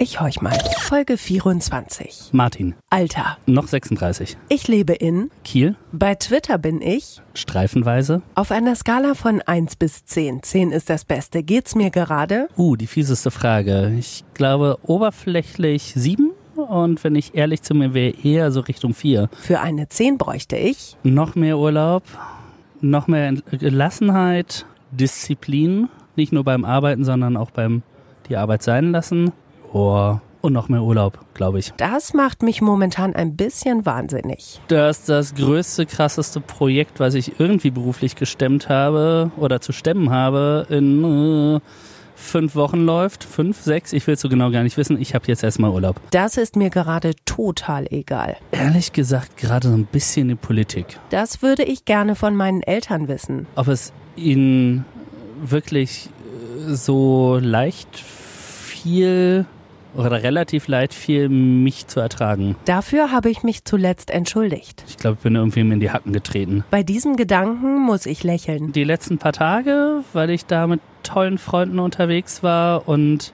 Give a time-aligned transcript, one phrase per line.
[0.00, 0.56] Ich horch mal.
[0.78, 2.28] Folge 24.
[2.30, 2.76] Martin.
[2.88, 3.36] Alter.
[3.46, 4.36] Noch 36.
[4.48, 5.74] Ich lebe in Kiel.
[5.90, 8.22] Bei Twitter bin ich Streifenweise.
[8.36, 10.44] Auf einer Skala von 1 bis 10.
[10.44, 11.42] 10 ist das Beste.
[11.42, 12.46] Geht's mir gerade?
[12.56, 13.92] Uh, die fieseste Frage.
[13.98, 19.28] Ich glaube oberflächlich 7 und wenn ich ehrlich zu mir wäre, eher so Richtung 4.
[19.32, 22.04] Für eine 10 bräuchte ich noch mehr Urlaub,
[22.80, 27.82] noch mehr Gelassenheit, Disziplin, nicht nur beim Arbeiten, sondern auch beim
[28.28, 29.32] die Arbeit sein lassen
[29.72, 31.72] Oh, und noch mehr Urlaub, glaube ich.
[31.76, 34.60] Das macht mich momentan ein bisschen wahnsinnig.
[34.68, 40.10] Das ist das größte, krasseste Projekt, was ich irgendwie beruflich gestemmt habe oder zu stemmen
[40.10, 41.60] habe, in äh,
[42.14, 43.24] fünf Wochen läuft.
[43.24, 45.00] Fünf, sechs, ich will es so genau gar nicht wissen.
[45.00, 46.00] Ich habe jetzt erstmal Urlaub.
[46.10, 48.36] Das ist mir gerade total egal.
[48.52, 50.98] Ehrlich gesagt, gerade so ein bisschen die Politik.
[51.10, 53.46] Das würde ich gerne von meinen Eltern wissen.
[53.56, 54.84] Ob es ihnen
[55.42, 56.10] wirklich
[56.68, 59.46] so leicht viel
[59.98, 62.54] oder relativ leid fiel, mich zu ertragen.
[62.64, 64.84] Dafür habe ich mich zuletzt entschuldigt.
[64.86, 66.64] Ich glaube, ich bin irgendwie in die Hacken getreten.
[66.70, 68.72] Bei diesem Gedanken muss ich lächeln.
[68.72, 73.32] Die letzten paar Tage, weil ich da mit tollen Freunden unterwegs war und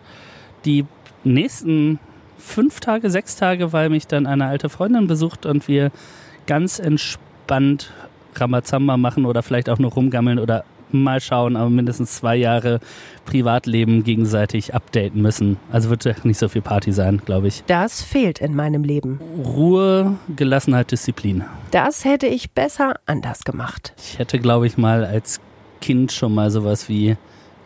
[0.64, 0.86] die
[1.22, 1.98] nächsten
[2.38, 5.90] fünf Tage, sechs Tage, weil mich dann eine alte Freundin besucht und wir
[6.46, 7.92] ganz entspannt
[8.36, 10.64] Ramazamba machen oder vielleicht auch nur rumgammeln oder
[11.02, 12.80] mal schauen, aber mindestens zwei Jahre
[13.24, 15.56] Privatleben gegenseitig updaten müssen.
[15.72, 17.64] Also wird nicht so viel Party sein, glaube ich.
[17.66, 19.20] Das fehlt in meinem Leben.
[19.44, 21.44] Ruhe, Gelassenheit, Disziplin.
[21.70, 23.94] Das hätte ich besser anders gemacht.
[23.98, 25.40] Ich hätte, glaube ich, mal als
[25.80, 27.16] Kind schon mal sowas wie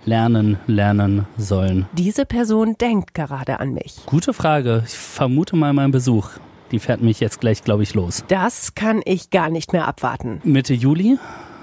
[0.05, 1.87] lernen, lernen sollen.
[1.93, 3.97] Diese Person denkt gerade an mich.
[4.07, 4.83] Gute Frage.
[4.87, 6.31] Ich vermute mal meinen Besuch.
[6.73, 8.25] Die fährt mich jetzt gleich, glaube ich, los.
[8.29, 10.41] Das kann ich gar nicht mehr abwarten.
[10.45, 11.19] Mitte Juli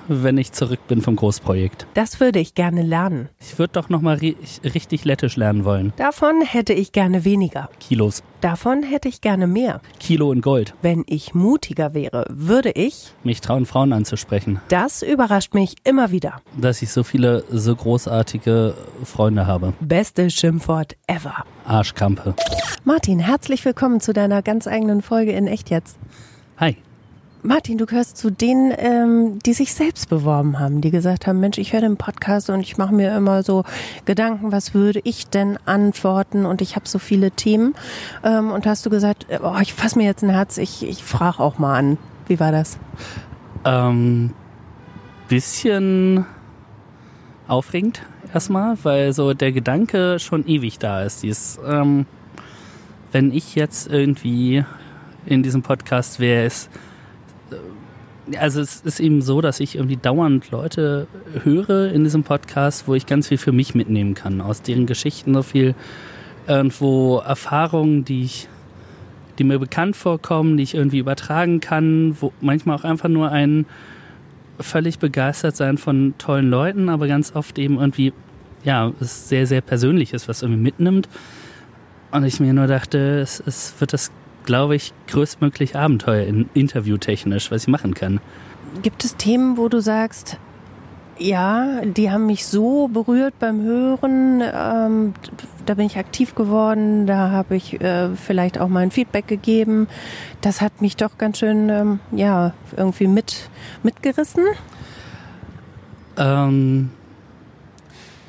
[0.08, 1.88] wenn ich zurück bin vom Großprojekt.
[1.94, 3.30] Das würde ich gerne lernen.
[3.40, 5.94] Ich würde doch noch mal richtig lettisch lernen wollen.
[5.98, 7.70] Davon hätte ich gerne weniger.
[7.80, 8.24] Kilos.
[8.42, 9.82] Davon hätte ich gerne mehr.
[10.00, 10.74] Kilo in Gold.
[10.82, 14.60] Wenn ich mutiger wäre, würde ich mich trauen, Frauen anzusprechen.
[14.68, 16.42] Das überrascht mich immer wieder.
[16.56, 19.74] Dass ich so viele so großartige Freunde habe.
[19.80, 21.44] Beste Schimpfwort ever.
[21.66, 22.36] Arschkampe.
[22.84, 25.98] Martin, herzlich willkommen zu deiner ganz eigenen Folge in Echt jetzt.
[26.58, 26.78] Hi.
[27.46, 31.60] Martin, du gehörst zu denen, ähm, die sich selbst beworben haben, die gesagt haben, Mensch,
[31.60, 33.64] ich höre den Podcast und ich mache mir immer so
[34.06, 37.76] Gedanken, was würde ich denn antworten und ich habe so viele Themen.
[38.24, 41.40] Ähm, und hast du gesagt, oh, ich fasse mir jetzt ein Herz, ich, ich frage
[41.40, 41.98] auch mal an.
[42.28, 42.80] Wie war das?
[43.64, 44.32] Ähm,
[45.28, 46.26] bisschen
[47.48, 48.02] aufregend
[48.34, 51.22] erstmal, weil so der Gedanke schon ewig da ist.
[51.22, 52.08] Dies, ähm,
[53.12, 54.66] wenn ich jetzt irgendwie
[55.28, 56.72] in diesem Podcast wäre, ist
[58.40, 61.08] also es ist eben so, dass ich irgendwie dauernd Leute
[61.44, 64.42] höre in diesem Podcast, wo ich ganz viel für mich mitnehmen kann.
[64.42, 65.76] Aus deren Geschichten so viel
[66.48, 68.48] irgendwo Erfahrungen, die ich,
[69.38, 73.66] die mir bekannt vorkommen, die ich irgendwie übertragen kann, wo manchmal auch einfach nur ein
[74.60, 78.14] völlig begeistert sein von tollen Leuten, aber ganz oft eben irgendwie,
[78.64, 81.10] ja, es sehr, sehr Persönliches, was irgendwie mitnimmt.
[82.12, 84.12] Und ich mir nur dachte, es, es wird das
[84.46, 88.20] glaube ich, größtmöglich Abenteuer in interviewtechnisch, was ich machen kann.
[88.82, 90.38] Gibt es Themen, wo du sagst,
[91.18, 94.42] ja, die haben mich so berührt beim Hören.
[94.42, 95.14] Ähm,
[95.66, 99.88] da bin ich aktiv geworden, da habe ich äh, vielleicht auch mal ein Feedback gegeben.
[100.42, 103.50] Das hat mich doch ganz schön, ähm, ja, irgendwie mit,
[103.82, 104.44] mitgerissen.
[106.18, 106.90] Ähm,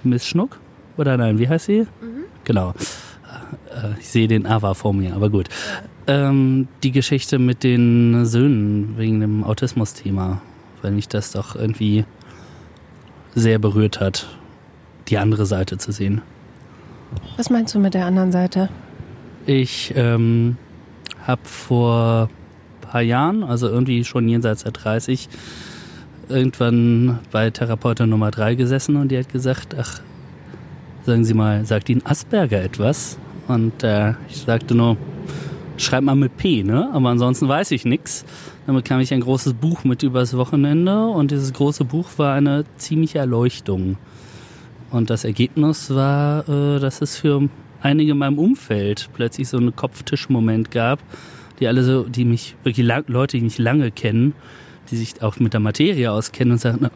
[0.02, 0.58] Miss Schnuck?
[0.96, 1.80] Oder nein, wie heißt sie?
[2.00, 2.24] Mhm.
[2.44, 2.70] Genau.
[2.70, 5.48] Äh, ich sehe den Ava vor mir, aber gut.
[6.08, 10.40] Ähm, die Geschichte mit den Söhnen wegen dem Autismus-Thema,
[10.82, 12.04] weil mich das doch irgendwie
[13.34, 14.28] sehr berührt hat,
[15.08, 16.22] die andere Seite zu sehen.
[17.36, 18.68] Was meinst du mit der anderen Seite?
[19.46, 20.56] Ich ähm,
[21.26, 25.28] habe vor ein paar Jahren, also irgendwie schon jenseits der 30,
[26.28, 30.00] irgendwann bei Therapeutin Nummer 3 gesessen und die hat gesagt, ach,
[31.04, 33.18] sagen Sie mal, sagt Ihnen Asperger etwas?
[33.48, 34.96] Und äh, ich sagte nur,
[35.78, 36.90] schreib mal mit P, ne?
[36.92, 38.24] Aber ansonsten weiß ich nichts.
[38.66, 42.64] Dann bekam ich ein großes Buch mit übers Wochenende und dieses große Buch war eine
[42.76, 43.96] ziemliche Erleuchtung.
[44.90, 47.48] Und das Ergebnis war, äh, dass es für
[47.80, 51.00] einige in meinem Umfeld plötzlich so einen Kopftischmoment gab,
[51.60, 54.34] die alle so, die mich, wirklich lang, Leute, die mich lange kennen,
[54.90, 56.90] die sich auch mit der Materie auskennen und sagen, na,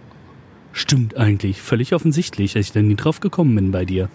[0.72, 4.08] stimmt eigentlich, völlig offensichtlich, dass ich da nie drauf gekommen bin bei dir.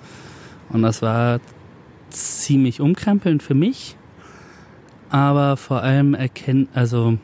[0.70, 1.40] Und das war
[2.10, 3.96] ziemlich umkrempelnd für mich.
[5.10, 7.18] Aber vor allem erkennen, also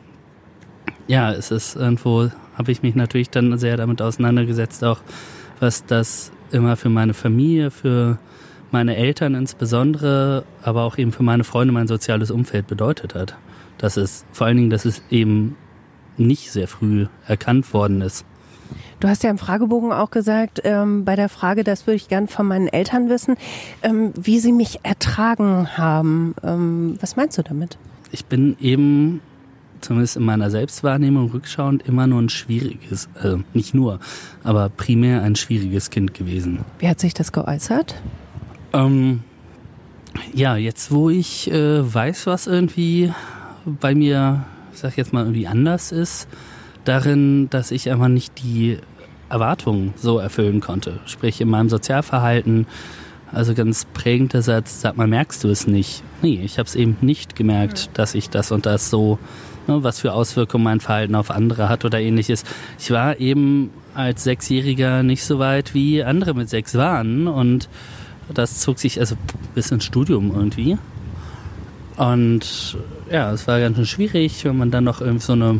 [1.08, 5.00] ja, es ist irgendwo, habe ich mich natürlich dann sehr damit auseinandergesetzt, auch
[5.60, 8.18] was das immer für meine Familie, für
[8.72, 13.36] meine Eltern insbesondere, aber auch eben für meine Freunde, mein soziales Umfeld bedeutet hat.
[13.78, 15.58] Dass es, vor allen Dingen, dass es eben
[16.18, 18.26] nicht sehr früh erkannt worden ist.
[19.02, 22.28] Du hast ja im Fragebogen auch gesagt, ähm, bei der Frage, das würde ich gern
[22.28, 23.36] von meinen Eltern wissen,
[23.82, 26.36] ähm, wie sie mich ertragen haben.
[26.44, 27.80] Ähm, was meinst du damit?
[28.12, 29.20] Ich bin eben,
[29.82, 34.00] zumindest in meiner Selbstwahrnehmung rückschauend, immer nur ein schwieriges, äh, nicht nur,
[34.44, 36.60] aber primär ein schwieriges Kind gewesen.
[36.78, 37.96] Wie hat sich das geäußert?
[38.72, 39.24] Ähm,
[40.32, 43.12] ja, jetzt wo ich äh, weiß, was irgendwie
[43.66, 46.28] bei mir, sag ich jetzt mal, irgendwie anders ist,
[46.86, 48.78] darin, dass ich einfach nicht die
[49.32, 51.00] Erwartungen so erfüllen konnte.
[51.06, 52.68] Sprich, in meinem Sozialverhalten,
[53.32, 56.04] also ganz prägender Satz, sag mal, merkst du es nicht?
[56.22, 59.20] Nee, ich habe es eben nicht gemerkt, dass ich das und das so,
[59.68, 62.44] ne, was für Auswirkungen mein Verhalten auf andere hat oder ähnliches.
[62.78, 67.70] Ich war eben als Sechsjähriger nicht so weit, wie andere mit sechs waren und
[68.34, 69.16] das zog sich also
[69.56, 70.78] bis ins Studium irgendwie.
[71.98, 72.78] Und
[73.12, 75.60] ja, es war ganz schön schwierig, wenn man dann noch irgendwie so eine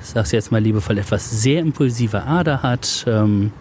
[0.00, 3.04] ich sag's jetzt mal liebevoll, etwas sehr impulsive Ader hat.
[3.06, 3.52] Ähm,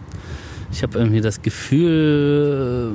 [0.72, 2.94] ich habe irgendwie das Gefühl,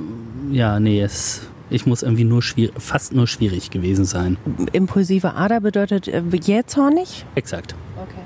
[0.51, 2.43] äh, ja, nee, es, ich muss irgendwie nur
[2.79, 4.37] fast nur schwierig gewesen sein.
[4.73, 7.25] Impulsive Ader bedeutet äh, jähzornig?
[7.35, 7.75] Exakt.
[7.97, 8.21] Okay.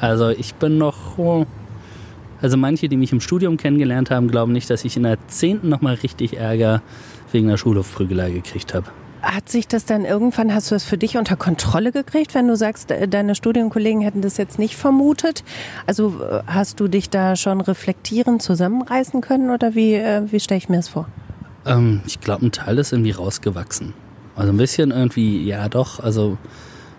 [0.00, 1.46] Also ich bin noch, oh,
[2.40, 5.68] also manche, die mich im Studium kennengelernt haben, glauben nicht, dass ich in der zehnten
[5.68, 6.82] nochmal richtig Ärger
[7.32, 8.86] wegen der Schulhofprügelei gekriegt habe.
[9.26, 12.54] Hat sich das dann irgendwann, hast du das für dich unter Kontrolle gekriegt, wenn du
[12.54, 15.42] sagst, deine Studienkollegen hätten das jetzt nicht vermutet?
[15.84, 20.58] Also äh, hast du dich da schon reflektieren, zusammenreißen können oder wie, äh, wie stelle
[20.58, 21.08] ich mir das vor?
[21.66, 23.94] Ähm, ich glaube, ein Teil ist irgendwie rausgewachsen.
[24.36, 26.38] Also ein bisschen irgendwie, ja doch, also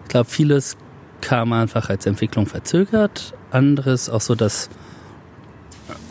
[0.03, 0.75] ich glaube, vieles
[1.21, 4.69] kam einfach als Entwicklung verzögert, anderes auch so das,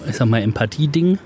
[0.09, 1.19] ich sag mal, Empathie-Ding,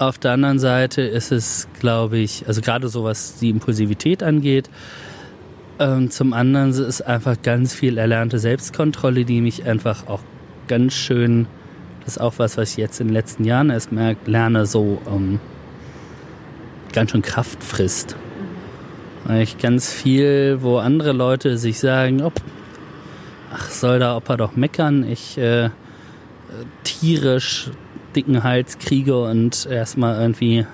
[0.00, 4.70] auf der anderen Seite ist es, glaube ich, also gerade so was die Impulsivität angeht,
[5.78, 10.20] ähm, zum anderen ist es einfach ganz viel erlernte Selbstkontrolle, die mich einfach auch
[10.68, 11.46] ganz schön,
[12.00, 15.02] das ist auch was, was ich jetzt in den letzten Jahren erst merke, lerne, so
[15.06, 15.38] ähm,
[16.92, 18.16] ganz schön Kraft frisst.
[19.24, 22.40] Weil ich ganz viel, wo andere Leute sich sagen, ob,
[23.52, 25.68] ach, soll da Opa doch meckern, ich äh,
[26.84, 27.70] tierisch
[28.16, 30.66] dicken Hals kriege und erstmal irgendwie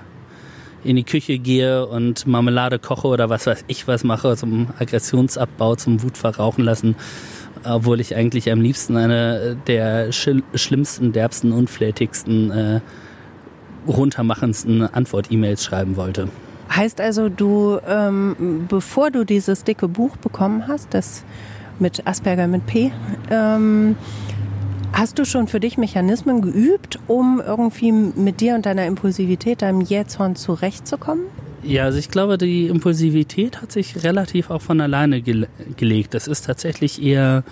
[0.85, 5.75] in die Küche gehe und Marmelade koche oder was weiß ich was mache zum Aggressionsabbau,
[5.75, 6.95] zum Wutverrauchen lassen,
[7.65, 12.81] obwohl ich eigentlich am liebsten eine der schlimmsten, derbsten, unflätigsten, äh,
[13.89, 16.29] runtermachendsten Antwort-E-Mails schreiben wollte.
[16.71, 21.25] Heißt also, du, ähm, bevor du dieses dicke Buch bekommen hast, das
[21.79, 22.93] mit Asperger mit P,
[23.31, 23.97] ähm,
[24.93, 29.81] Hast du schon für dich Mechanismen geübt, um irgendwie mit dir und deiner Impulsivität, deinem
[29.81, 31.25] Jähzorn zurechtzukommen?
[31.63, 36.15] Ja, also ich glaube, die Impulsivität hat sich relativ auch von alleine gele gelegt.
[36.15, 37.43] Das ist tatsächlich eher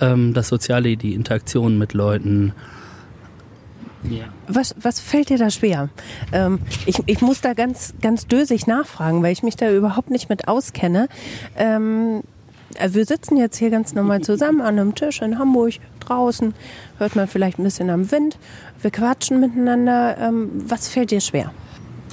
[0.00, 2.52] ähm, das Soziale, die Interaktion mit Leuten.
[4.10, 4.24] Ja.
[4.48, 5.88] Was, was fällt dir da schwer?
[6.32, 10.28] Ähm, ich, ich muss da ganz, ganz dösig nachfragen, weil ich mich da überhaupt nicht
[10.28, 11.08] mit auskenne.
[11.56, 12.33] Ähm, äh,
[12.88, 16.54] wir sitzen jetzt hier ganz normal zusammen an einem Tisch in Hamburg, draußen,
[16.98, 18.38] hört man vielleicht ein bisschen am Wind.
[18.82, 20.16] Wir quatschen miteinander.
[20.18, 21.52] Ähm, was fällt dir schwer?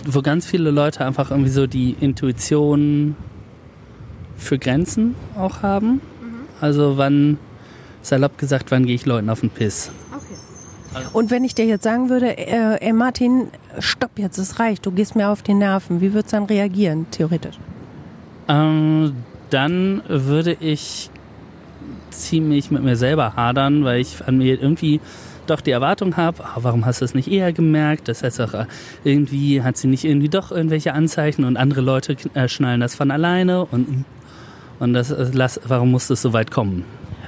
[0.06, 3.16] Wo ganz viele Leute einfach irgendwie so die Intuition
[4.38, 5.94] für Grenzen auch haben.
[5.94, 6.02] Mhm.
[6.60, 7.38] Also wann,
[8.02, 9.92] salopp gesagt, wann gehe ich Leuten auf den Piss?
[10.12, 11.06] Okay.
[11.14, 13.48] Und wenn ich dir jetzt sagen würde, äh, ey Martin,
[13.80, 17.06] stopp jetzt, es reicht, du gehst mir auf die Nerven, wie würdest du dann reagieren,
[17.12, 17.58] theoretisch?
[18.48, 19.16] Ähm,
[19.52, 21.10] dann würde ich
[22.10, 25.00] ziemlich mit mir selber hadern, weil ich an mir irgendwie
[25.48, 28.08] doch die Erwartung habe, oh, warum hast du es nicht eher gemerkt?
[28.08, 28.66] Das heißt auch,
[29.04, 33.12] irgendwie hat sie nicht irgendwie doch irgendwelche Anzeichen und andere Leute äh, schnallen das von
[33.12, 34.06] alleine und,
[34.80, 36.86] und das, äh, warum muss das so weit kommen?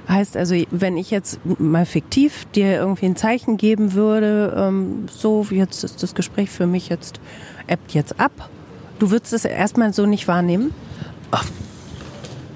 [0.08, 5.48] Heißt also, wenn ich jetzt mal fiktiv dir irgendwie ein Zeichen geben würde, ähm, so
[5.50, 7.22] jetzt ist das Gespräch für mich jetzt,
[7.68, 8.50] ebbt jetzt ab,
[9.00, 10.74] du würdest es erstmal so nicht wahrnehmen?
[11.32, 11.46] Ach,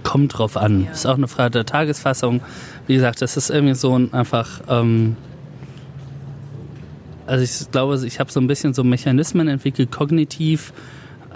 [0.07, 0.85] kommt drauf an.
[0.85, 0.91] Ja.
[0.91, 2.39] Ist auch eine Frage der Tagesfassung.
[2.87, 4.61] Wie gesagt, das ist irgendwie so ein einfach.
[4.69, 5.17] Ähm,
[7.25, 10.71] also ich glaube, ich habe so ein bisschen so Mechanismen entwickelt, kognitiv,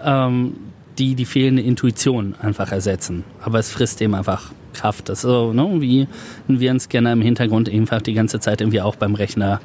[0.06, 0.54] ähm,
[0.98, 3.26] die die fehlende Intuition einfach ersetzen.
[3.44, 5.10] Aber es frisst eben einfach Kraft.
[5.10, 6.08] Das ist so, ne, wie
[6.48, 9.60] ein Virenscanner im Hintergrund einfach die ganze Zeit irgendwie auch beim Rechner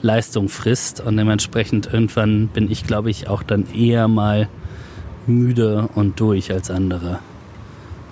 [0.00, 4.48] Leistung frisst und dementsprechend irgendwann bin ich, glaube ich, auch dann eher mal
[5.26, 7.18] müde und durch als andere.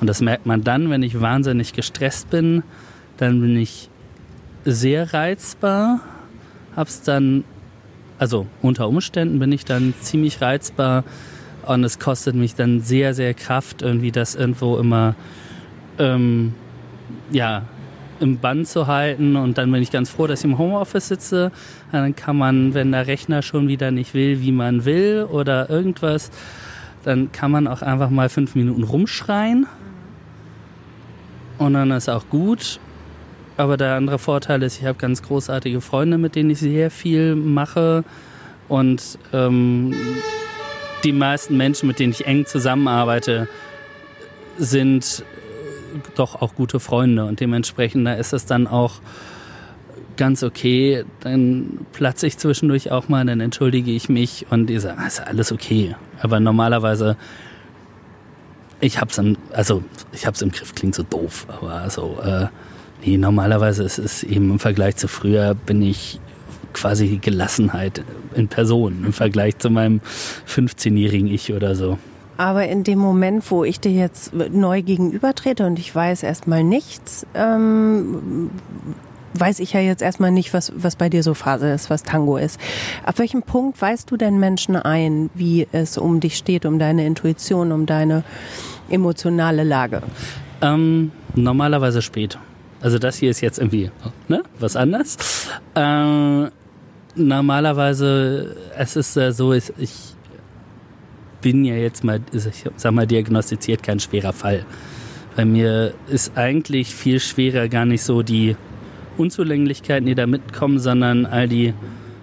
[0.01, 2.63] Und das merkt man dann, wenn ich wahnsinnig gestresst bin,
[3.17, 3.89] dann bin ich
[4.65, 6.01] sehr reizbar,
[6.75, 7.45] hab's dann,
[8.19, 11.05] also unter Umständen bin ich dann ziemlich reizbar
[11.65, 15.15] und es kostet mich dann sehr, sehr Kraft, irgendwie das irgendwo immer,
[15.99, 16.55] ähm,
[17.31, 17.63] ja,
[18.21, 19.37] im Bann zu halten.
[19.37, 21.53] Und dann bin ich ganz froh, dass ich im Homeoffice sitze.
[21.93, 26.31] Dann kann man, wenn der Rechner schon wieder nicht will, wie man will oder irgendwas,
[27.05, 29.67] dann kann man auch einfach mal fünf Minuten rumschreien
[31.59, 32.81] und dann ist auch gut.
[33.57, 37.35] Aber der andere Vorteil ist, ich habe ganz großartige Freunde, mit denen ich sehr viel
[37.35, 38.05] mache
[38.69, 39.95] und ähm,
[41.05, 43.49] die meisten Menschen, mit denen ich eng zusammenarbeite,
[44.59, 45.25] sind
[46.15, 49.01] doch auch gute Freunde und dementsprechend da ist es dann auch
[50.17, 51.05] ganz okay.
[51.21, 55.53] Dann platze ich zwischendurch auch mal, dann entschuldige ich mich und die sagen, ist alles
[55.53, 55.95] okay.
[56.21, 57.17] Aber normalerweise,
[58.81, 62.47] ich hab's im, also ich hab's im Griff, klingt so doof, aber also äh,
[63.05, 66.21] nee, normalerweise ist es eben im Vergleich zu früher bin ich
[66.73, 68.05] quasi Gelassenheit
[68.35, 70.01] in Person im Vergleich zu meinem
[70.47, 71.99] 15-jährigen Ich oder so.
[72.37, 77.27] Aber in dem Moment, wo ich dir jetzt neu gegenübertrete und ich weiß erstmal nichts,
[77.35, 78.51] ähm,
[79.35, 82.37] weiß ich ja jetzt erstmal nicht, was, was bei dir so Phase ist, was Tango
[82.37, 82.61] ist.
[83.05, 87.07] Ab welchem Punkt weißt du denn Menschen ein, wie es um dich steht, um deine
[87.07, 88.25] Intuition, um deine
[88.89, 90.03] emotionale Lage?
[90.63, 92.39] Ähm, normalerweise spät.
[92.81, 93.91] Also das hier ist jetzt irgendwie
[94.29, 95.17] ne, was anderes.
[95.75, 96.51] Äh,
[97.15, 100.15] normalerweise, es ist äh, so, ich, ich
[101.41, 104.65] bin ja jetzt mal, ich sag mal, diagnostiziert kein schwerer Fall.
[105.37, 108.57] Bei mir ist eigentlich viel schwerer gar nicht so die
[109.17, 111.75] Unzulänglichkeiten, die da mitkommen, sondern all die,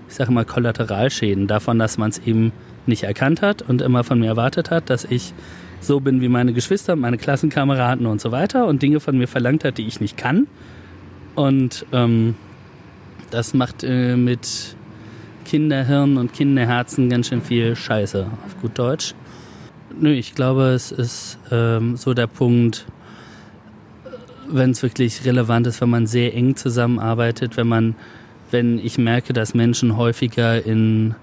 [0.08, 2.52] ich sage mal, Kollateralschäden davon, dass man es eben
[2.86, 5.34] nicht erkannt hat und immer von mir erwartet hat, dass ich
[5.80, 9.64] so bin wie meine Geschwister, meine Klassenkameraden und so weiter und Dinge von mir verlangt
[9.64, 10.48] hat, die ich nicht kann.
[11.36, 12.36] Und ähm,
[13.32, 14.76] das macht äh, mit
[15.46, 19.14] Kinderhirn und Kinderherzen ganz schön viel Scheiße, auf gut Deutsch.
[20.00, 22.86] Nö, ich glaube, es ist ähm, so der Punkt,
[24.54, 27.96] wenn es wirklich relevant ist, wenn man sehr eng zusammenarbeitet, wenn man,
[28.52, 31.16] wenn ich merke, dass Menschen häufiger in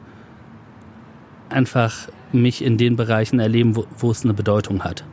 [1.49, 5.05] einfach mich in den Bereichen erleben, wo, wo es eine Bedeutung hat.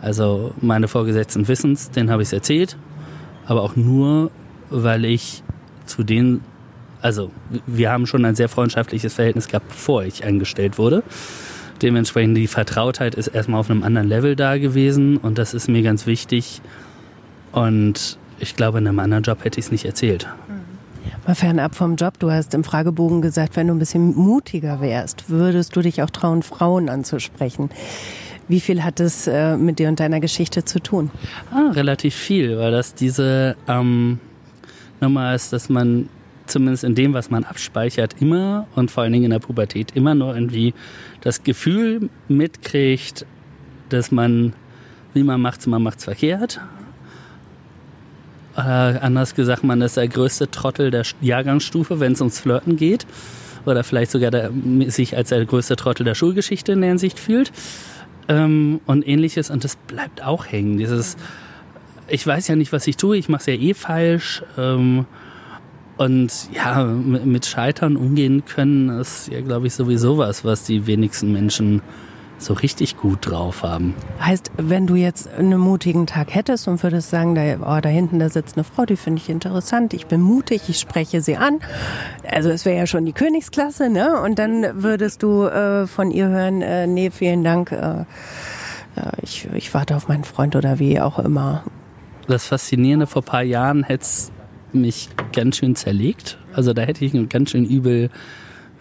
[0.00, 2.76] Also meine Vorgesetzten wissen es, denen habe ich es erzählt,
[3.46, 4.30] aber auch nur,
[4.70, 5.42] weil ich
[5.86, 6.42] zu denen,
[7.00, 7.30] also
[7.66, 11.02] wir haben schon ein sehr freundschaftliches Verhältnis gehabt, bevor ich eingestellt wurde.
[11.82, 15.82] Dementsprechend die Vertrautheit ist erstmal auf einem anderen Level da gewesen und das ist mir
[15.82, 16.60] ganz wichtig,
[17.52, 20.26] und ich glaube, in einem anderen Job hätte ich es nicht erzählt.
[21.26, 25.28] Mal fernab vom Job, du hast im Fragebogen gesagt, wenn du ein bisschen mutiger wärst,
[25.28, 27.70] würdest du dich auch trauen, Frauen anzusprechen.
[28.48, 31.10] Wie viel hat es äh, mit dir und deiner Geschichte zu tun?
[31.52, 34.20] Ah, relativ viel, weil das diese ähm,
[35.02, 36.08] Nummer ist, dass man
[36.46, 40.14] zumindest in dem, was man abspeichert, immer und vor allen Dingen in der Pubertät immer
[40.14, 40.72] nur irgendwie
[41.20, 43.26] das Gefühl mitkriegt,
[43.90, 44.54] dass man,
[45.12, 46.58] wie man macht's, man macht's verkehrt
[48.58, 53.06] äh, anders gesagt, man ist der größte Trottel der Jahrgangsstufe, wenn es ums Flirten geht.
[53.64, 54.50] Oder vielleicht sogar der,
[54.86, 57.52] sich als der größte Trottel der Schulgeschichte in der Hinsicht fühlt.
[58.28, 59.50] Ähm, und ähnliches.
[59.50, 60.78] Und das bleibt auch hängen.
[60.78, 61.16] Dieses,
[62.08, 64.42] ich weiß ja nicht, was ich tue, ich mache es ja eh falsch.
[64.56, 65.06] Ähm,
[65.96, 71.32] und ja, mit Scheitern umgehen können, ist ja, glaube ich, sowieso was, was die wenigsten
[71.32, 71.82] Menschen
[72.38, 73.94] so richtig gut drauf haben.
[74.20, 78.18] Heißt, wenn du jetzt einen mutigen Tag hättest und würdest sagen, da, oh, da hinten,
[78.18, 81.60] da sitzt eine Frau, die finde ich interessant, ich bin mutig, ich spreche sie an.
[82.30, 84.20] Also es wäre ja schon die Königsklasse, ne?
[84.20, 88.04] Und dann würdest du äh, von ihr hören, äh, nee, vielen Dank, äh,
[89.22, 91.62] ich, ich warte auf meinen Freund oder wie auch immer.
[92.26, 94.32] Das Faszinierende, vor ein paar Jahren hätte es
[94.72, 96.38] mich ganz schön zerlegt.
[96.52, 98.10] Also da hätte ich ganz schön übel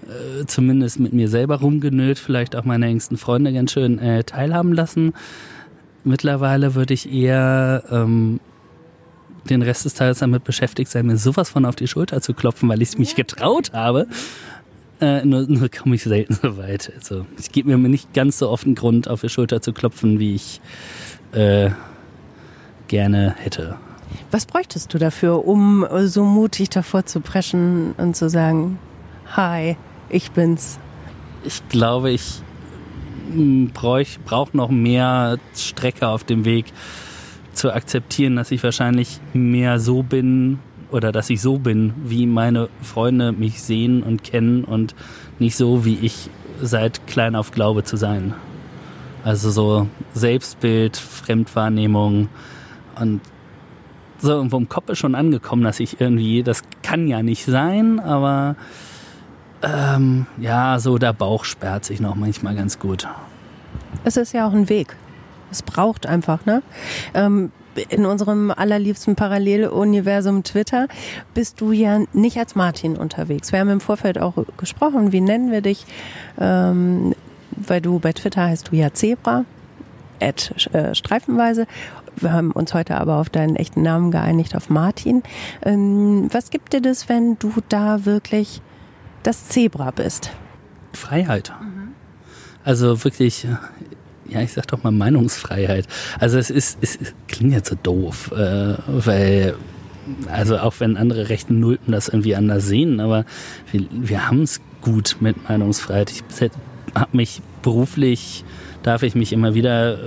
[0.07, 4.73] äh, zumindest mit mir selber rumgenölt, vielleicht auch meine engsten Freunde ganz schön äh, teilhaben
[4.73, 5.13] lassen.
[6.03, 8.39] Mittlerweile würde ich eher ähm,
[9.49, 12.69] den Rest des Tages damit beschäftigt sein, mir sowas von auf die Schulter zu klopfen,
[12.69, 14.07] weil ich es mich getraut habe.
[15.01, 16.91] Äh, nur, nur komme ich selten so weit.
[16.95, 20.19] Also ich gebe mir nicht ganz so oft einen Grund, auf die Schulter zu klopfen,
[20.19, 20.61] wie ich
[21.33, 21.69] äh,
[22.87, 23.75] gerne hätte.
[24.31, 28.79] Was bräuchtest du dafür, um so mutig davor zu preschen und zu sagen,
[29.35, 29.75] hi,
[30.09, 30.79] ich bin's.
[31.43, 32.41] Ich glaube, ich
[33.31, 36.65] hm, brauche brauch noch mehr Strecke auf dem Weg
[37.53, 40.59] zu akzeptieren, dass ich wahrscheinlich mehr so bin,
[40.91, 44.95] oder dass ich so bin, wie meine Freunde mich sehen und kennen und
[45.39, 46.29] nicht so, wie ich
[46.61, 48.33] seit klein auf glaube zu sein.
[49.23, 52.29] Also so Selbstbild, Fremdwahrnehmung
[52.99, 53.21] und
[54.19, 57.99] so irgendwo im Kopf ist schon angekommen, dass ich irgendwie, das kann ja nicht sein,
[57.99, 58.55] aber
[59.61, 63.07] ähm, ja, so der Bauch sperrt sich noch manchmal ganz gut.
[64.03, 64.95] Es ist ja auch ein Weg.
[65.51, 66.61] Es braucht einfach, ne?
[67.13, 67.51] Ähm,
[67.89, 70.87] in unserem allerliebsten Paralleluniversum Twitter
[71.33, 73.51] bist du ja nicht als Martin unterwegs.
[73.51, 75.85] Wir haben im Vorfeld auch gesprochen, wie nennen wir dich?
[76.39, 77.13] Ähm,
[77.51, 79.45] weil du bei Twitter heißt du ja Zebra,
[80.19, 81.67] at, äh, streifenweise.
[82.15, 85.21] Wir haben uns heute aber auf deinen echten Namen geeinigt, auf Martin.
[85.63, 88.61] Ähm, was gibt dir das, wenn du da wirklich
[89.27, 90.31] das Zebra bist?
[90.93, 91.51] Freiheit.
[92.63, 93.45] Also wirklich,
[94.27, 95.85] ja, ich sag doch mal Meinungsfreiheit.
[96.17, 99.55] Also es ist, es klingt jetzt so doof, äh, weil
[100.31, 103.25] also auch wenn andere rechten Nulpen das irgendwie anders sehen, aber
[103.73, 106.09] wir, wir haben es gut mit Meinungsfreiheit.
[106.11, 106.23] Ich
[106.95, 108.45] habe mich beruflich,
[108.83, 109.97] darf ich mich immer wieder äh,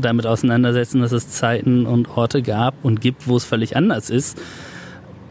[0.00, 4.38] damit auseinandersetzen, dass es Zeiten und Orte gab und gibt, wo es völlig anders ist.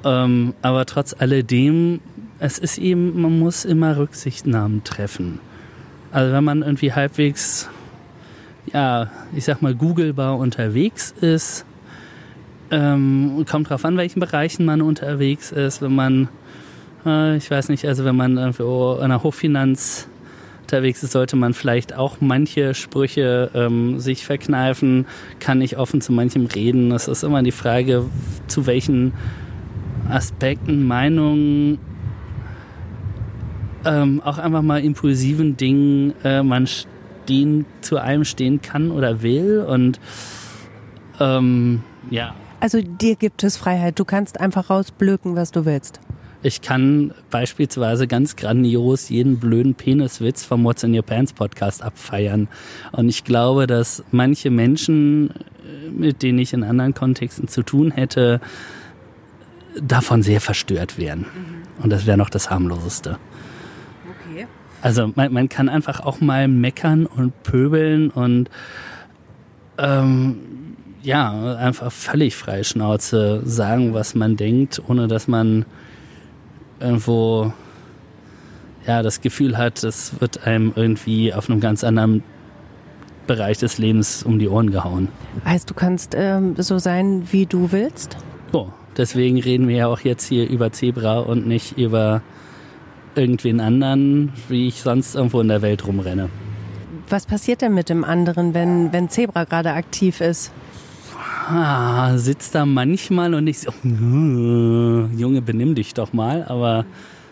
[0.04, 2.02] Ähm, aber trotz alledem,
[2.42, 5.40] es ist eben, man muss immer Rücksichtnahmen treffen.
[6.12, 7.70] Also wenn man irgendwie halbwegs,
[8.74, 11.66] ja, ich sag mal, googlebar unterwegs ist,
[12.72, 15.84] ähm, kommt drauf an, welchen Bereichen man unterwegs ist.
[15.84, 16.30] Wenn man,
[17.06, 20.08] äh, ich weiß nicht, also wenn man irgendwo in der Hochfinanz
[20.64, 25.06] unterwegs ist, sollte man vielleicht auch manche Sprüche ähm, sich verkneifen.
[25.40, 26.90] Kann ich offen zu manchem reden?
[26.90, 28.06] Das ist immer die Frage,
[28.48, 29.14] zu welchen
[30.10, 31.78] Aspekten, Meinungen
[33.86, 39.66] ähm, auch einfach mal impulsiven Dingen äh, man stehen, zu einem stehen kann oder will.
[39.68, 40.00] Und
[41.20, 42.36] ähm, ja.
[42.60, 43.98] Also dir gibt es Freiheit.
[44.00, 46.00] Du kannst einfach rausblöken, was du willst.
[46.44, 52.48] Ich kann beispielsweise ganz grandios jeden blöden Peniswitz vom What's in Your Pants Podcast abfeiern.
[52.92, 57.92] Und ich glaube, dass manche Menschen, äh, mit denen ich in anderen Kontexten zu tun
[57.92, 58.42] hätte,
[59.80, 61.20] davon sehr verstört wären.
[61.20, 61.84] Mhm.
[61.84, 63.18] Und das wäre noch das harmloseste.
[64.82, 68.50] Also man, man kann einfach auch mal meckern und pöbeln und
[69.78, 70.38] ähm,
[71.04, 75.66] ja, einfach völlig frei Schnauze sagen, was man denkt, ohne dass man
[76.80, 77.54] irgendwo
[78.86, 82.24] ja das Gefühl hat, es wird einem irgendwie auf einem ganz anderen
[83.28, 85.08] Bereich des Lebens um die Ohren gehauen.
[85.46, 88.18] Heißt, du kannst ähm, so sein, wie du willst?
[88.52, 92.22] So, deswegen reden wir ja auch jetzt hier über Zebra und nicht über
[93.16, 96.30] irgendwen anderen, wie ich sonst irgendwo in der Welt rumrenne.
[97.10, 100.52] Was passiert denn mit dem anderen, wenn, wenn Zebra gerade aktiv ist?
[101.48, 106.46] Ah, sitzt da manchmal und ich so, Junge, benimm dich doch mal.
[106.48, 106.86] Aber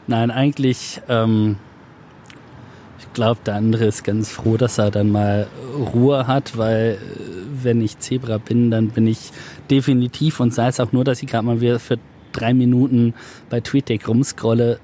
[0.07, 1.55] nein, eigentlich, ähm,
[2.99, 5.47] ich glaube, der andere ist ganz froh, dass er dann mal
[5.93, 9.31] Ruhe hat, weil äh, wenn ich Zebra bin, dann bin ich
[9.69, 11.97] definitiv und sei es auch nur, dass ich gerade mal wieder für
[12.31, 13.13] drei Minuten
[13.49, 14.79] bei TweetDeck rumscrolle,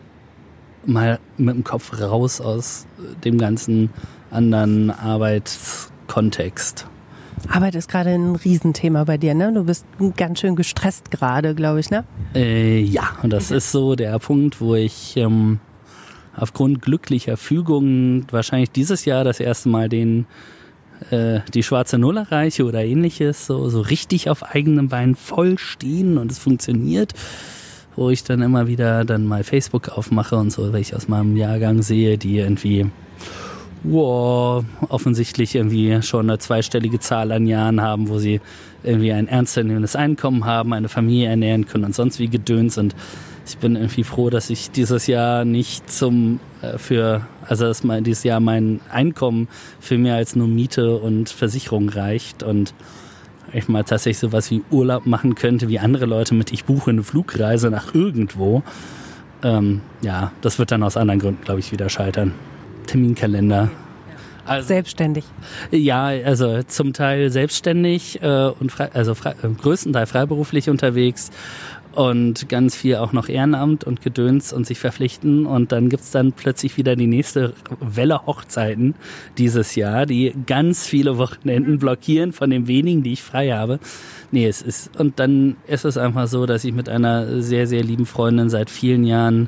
[0.87, 2.85] mal mit dem Kopf raus aus
[3.23, 3.89] dem ganzen
[4.31, 6.87] anderen Arbeitskontext.
[7.49, 9.51] Arbeit ist gerade ein Riesenthema bei dir, ne?
[9.53, 9.85] Du bist
[10.17, 12.03] ganz schön gestresst gerade, glaube ich, ne?
[12.33, 15.59] Äh, ja, und das ist so der Punkt, wo ich ähm,
[16.35, 20.25] aufgrund glücklicher Fügungen wahrscheinlich dieses Jahr das erste Mal den
[21.11, 26.17] äh, die schwarze Null erreiche oder ähnliches, so, so richtig auf eigenem Bein voll stehen
[26.17, 27.13] und es funktioniert
[27.95, 31.37] wo ich dann immer wieder dann mal Facebook aufmache und so, weil ich aus meinem
[31.37, 32.89] Jahrgang sehe, die irgendwie
[33.83, 38.41] wow, offensichtlich irgendwie schon eine zweistellige Zahl an Jahren haben, wo sie
[38.83, 42.77] irgendwie ein ernstzunehmendes Einkommen haben, eine Familie ernähren können und sonst wie gedöns.
[42.77, 42.95] Und
[43.47, 48.03] ich bin irgendwie froh, dass ich dieses Jahr nicht zum äh, für also dass mein
[48.03, 49.47] dieses Jahr mein Einkommen
[49.79, 52.43] für mehr als nur Miete und Versicherung reicht.
[52.43, 52.73] Und
[53.53, 57.03] ich mal tatsächlich sowas wie Urlaub machen könnte, wie andere Leute mit ich buche eine
[57.03, 58.63] Flugreise nach irgendwo.
[59.43, 62.33] Ähm, ja, das wird dann aus anderen Gründen, glaube ich, wieder scheitern.
[62.87, 63.69] Terminkalender.
[64.45, 65.25] Also, selbstständig.
[65.71, 71.31] Ja, also zum Teil selbstständig äh, und frei, also frei, äh, größtenteils freiberuflich unterwegs
[71.95, 75.45] und ganz viel auch noch Ehrenamt und Gedöns und sich verpflichten.
[75.45, 78.95] Und dann gibt's dann plötzlich wieder die nächste Welle Hochzeiten
[79.37, 83.79] dieses Jahr, die ganz viele Wochenenden blockieren von den wenigen, die ich frei habe.
[84.31, 87.83] Nee, es ist, und dann ist es einfach so, dass ich mit einer sehr, sehr
[87.83, 89.47] lieben Freundin seit vielen Jahren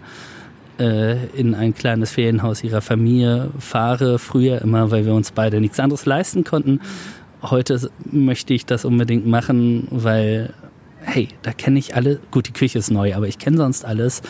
[0.79, 4.19] äh, in ein kleines Ferienhaus ihrer Familie fahre.
[4.19, 6.79] Früher immer, weil wir uns beide nichts anderes leisten konnten.
[7.41, 10.53] Heute möchte ich das unbedingt machen, weil
[11.07, 14.21] hey, da kenne ich alle, gut, die Küche ist neu, aber ich kenne sonst alles.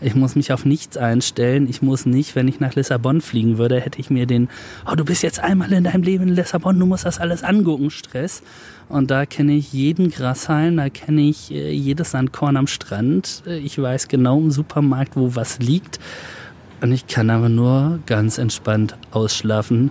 [0.00, 1.68] Ich muss mich auf nichts einstellen.
[1.68, 4.48] Ich muss nicht, wenn ich nach Lissabon fliegen würde, hätte ich mir den,
[4.86, 7.90] oh, du bist jetzt einmal in deinem Leben in Lissabon, du musst das alles angucken,
[7.90, 8.42] Stress.
[8.88, 13.42] Und da kenne ich jeden Grashalm, da kenne ich äh, jedes Sandkorn am Strand.
[13.46, 15.98] Äh, ich weiß genau im Supermarkt, wo was liegt.
[16.80, 19.90] Und ich kann aber nur ganz entspannt ausschlafen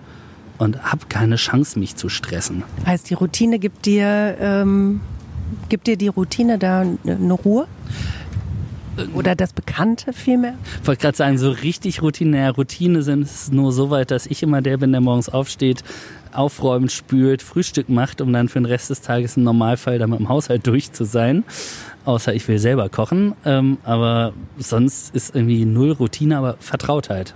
[0.58, 2.64] und habe keine Chance, mich zu stressen.
[2.86, 5.02] Heißt, die Routine gibt dir, ähm,
[5.70, 7.68] gibt dir die Routine da eine Ruhe?
[9.14, 10.56] Oder das Bekannte vielmehr?
[10.82, 14.42] Ich wollte gerade sagen, so richtig routinär Routine sind es nur so weit, dass ich
[14.42, 15.84] immer der bin, der morgens aufsteht,
[16.34, 20.30] aufräumt, spült, Frühstück macht, um dann für den Rest des Tages im Normalfall damit im
[20.30, 21.44] Haushalt durch zu sein.
[22.06, 23.34] Außer ich will selber kochen.
[23.46, 27.36] Ähm, aber sonst ist irgendwie null Routine, aber Vertrautheit.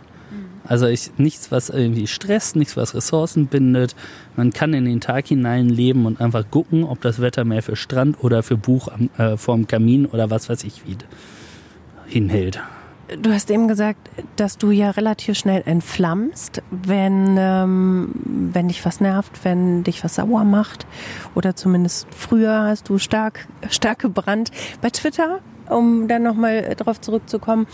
[0.71, 3.93] Also ich, nichts, was irgendwie stresst, nichts, was Ressourcen bindet.
[4.37, 7.75] Man kann in den Tag hinein leben und einfach gucken, ob das Wetter mehr für
[7.75, 10.95] Strand oder für Buch am, äh, vorm Kamin oder was weiß ich wie
[12.07, 12.61] hinhält.
[13.21, 18.11] Du hast eben gesagt, dass du ja relativ schnell entflammst, wenn, ähm,
[18.53, 20.85] wenn dich was nervt, wenn dich was sauer macht.
[21.35, 24.51] Oder zumindest früher hast du stark, stark gebrannt.
[24.79, 27.67] Bei Twitter, um dann nochmal drauf zurückzukommen,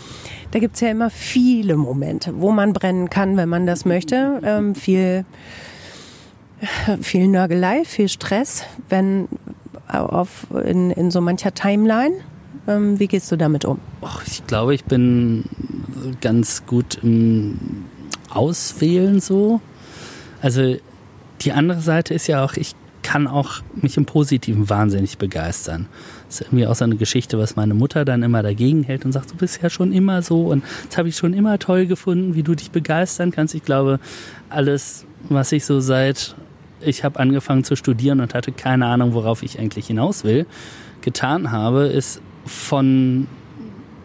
[0.50, 4.40] da gibt's ja immer viele Momente, wo man brennen kann, wenn man das möchte.
[4.44, 5.24] Ähm, viel,
[7.00, 9.28] viel Nörgelei, viel Stress, wenn
[9.88, 12.14] auf, in, in so mancher Timeline.
[12.66, 13.78] Ähm, wie gehst du damit um?
[14.02, 15.44] Och, ich glaube, ich bin
[16.20, 17.58] ganz gut im
[18.30, 19.60] Auswählen so.
[20.42, 20.76] Also
[21.40, 25.86] die andere Seite ist ja auch, ich kann auch mich im Positiven wahnsinnig begeistern.
[26.28, 29.12] Das ist irgendwie auch so eine Geschichte, was meine Mutter dann immer dagegen hält und
[29.12, 32.34] sagt, du bist ja schon immer so und das habe ich schon immer toll gefunden,
[32.34, 33.54] wie du dich begeistern kannst.
[33.54, 33.98] Ich glaube,
[34.50, 36.34] alles, was ich so seit
[36.80, 40.46] ich habe angefangen zu studieren und hatte keine Ahnung, worauf ich eigentlich hinaus will,
[41.00, 43.26] getan habe, ist von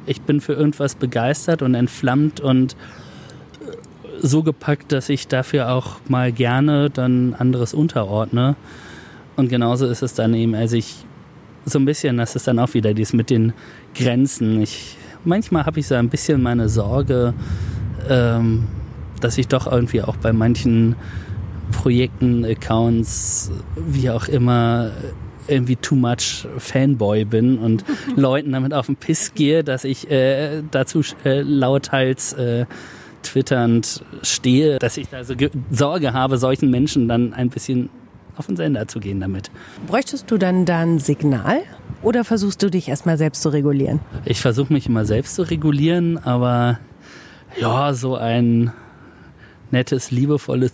[0.05, 2.75] ich bin für irgendwas begeistert und entflammt und
[4.21, 8.55] so gepackt, dass ich dafür auch mal gerne dann anderes unterordne.
[9.35, 11.05] Und genauso ist es dann eben, also ich
[11.65, 13.53] so ein bisschen, das ist dann auch wieder dies mit den
[13.95, 14.61] Grenzen.
[14.61, 17.33] Ich, manchmal habe ich so ein bisschen meine Sorge,
[18.09, 18.67] ähm,
[19.21, 20.95] dass ich doch irgendwie auch bei manchen
[21.71, 24.91] Projekten, Accounts, wie auch immer,
[25.47, 27.83] irgendwie too much Fanboy bin und
[28.15, 32.65] Leuten damit auf den Piss gehe, dass ich äh, dazu äh, lauthals äh,
[33.23, 35.33] twitternd stehe, dass ich da so
[35.71, 37.89] Sorge habe, solchen Menschen dann ein bisschen
[38.37, 39.51] auf den Sender zu gehen damit.
[39.87, 41.61] Bräuchtest du dann da ein Signal
[42.01, 43.99] oder versuchst du dich erstmal selbst zu regulieren?
[44.25, 46.79] Ich versuche mich immer selbst zu regulieren, aber
[47.59, 48.71] ja, so ein
[49.71, 50.73] nettes, liebevolles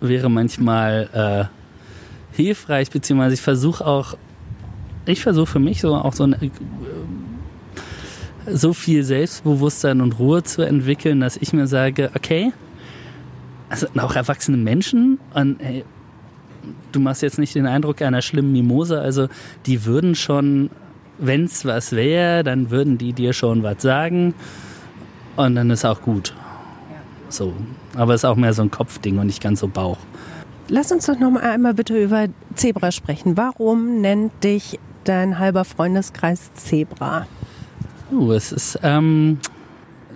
[0.00, 4.16] wäre manchmal äh, hilfreich, beziehungsweise ich versuche auch,
[5.06, 6.50] ich versuche für mich so auch so ein, äh,
[8.46, 12.52] so viel Selbstbewusstsein und Ruhe zu entwickeln, dass ich mir sage, okay,
[13.68, 15.84] also auch erwachsene Menschen und hey,
[16.92, 19.28] du machst jetzt nicht den Eindruck einer schlimmen Mimose, also
[19.66, 20.70] die würden schon,
[21.18, 24.34] wenn es was wäre, dann würden die dir schon was sagen
[25.36, 26.34] und dann ist auch gut.
[27.28, 27.54] So,
[27.96, 29.98] aber es ist auch mehr so ein Kopfding und nicht ganz so Bauch.
[30.68, 33.36] Lass uns doch noch mal einmal bitte über Zebra sprechen.
[33.36, 37.26] Warum nennt dich dein halber Freundeskreis Zebra?
[38.10, 39.38] Uh, es ist, ähm,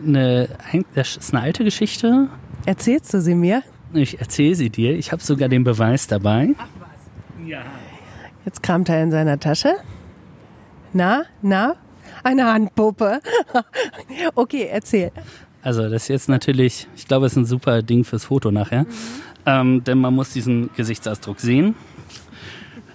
[0.07, 0.49] eine,
[0.95, 2.29] das ist eine alte Geschichte.
[2.67, 3.63] Erzählst du sie mir?
[3.93, 4.97] Ich erzähle sie dir.
[4.97, 6.51] Ich habe sogar den Beweis dabei.
[6.59, 7.47] Ach was?
[7.49, 7.63] Ja.
[8.45, 9.75] Jetzt kramt er in seiner Tasche.
[10.93, 11.77] Na, na?
[12.23, 13.21] Eine Handpuppe.
[14.35, 15.13] okay, erzähl.
[15.63, 18.85] Also das ist jetzt natürlich, ich glaube, es ist ein super Ding fürs Foto nachher.
[18.85, 21.77] Mhm ähm, denn man muss diesen Gesichtsausdruck sehen.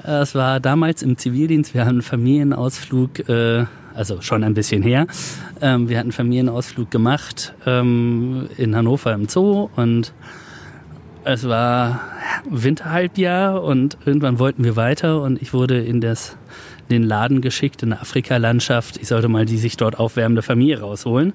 [0.03, 5.07] Es war damals im Zivildienst, wir hatten einen Familienausflug, äh, also schon ein bisschen her.
[5.61, 10.13] Ähm, wir hatten einen Familienausflug gemacht ähm, in Hannover im Zoo und
[11.23, 12.01] es war
[12.49, 16.37] Winterhalbjahr und irgendwann wollten wir weiter und ich wurde in das,
[16.89, 18.97] den Laden geschickt in der Afrikalandschaft.
[18.97, 21.33] Ich sollte mal die sich dort aufwärmende Familie rausholen.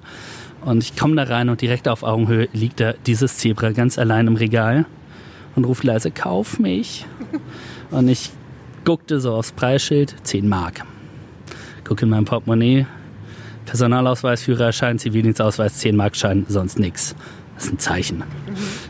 [0.65, 4.27] Und ich komme da rein und direkt auf Augenhöhe liegt da dieses Zebra ganz allein
[4.27, 4.85] im Regal
[5.55, 7.05] und ruft leise, kauf mich.
[7.89, 8.31] Und ich
[8.83, 10.83] guckte so aufs Preisschild, 10 Mark.
[11.85, 12.85] Gucke in mein Portemonnaie,
[13.65, 17.15] Personalausweis, Führerschein, Zivildienstausweis, 10 Mark Schein, sonst nichts.
[17.57, 18.23] Das ist ein Zeichen.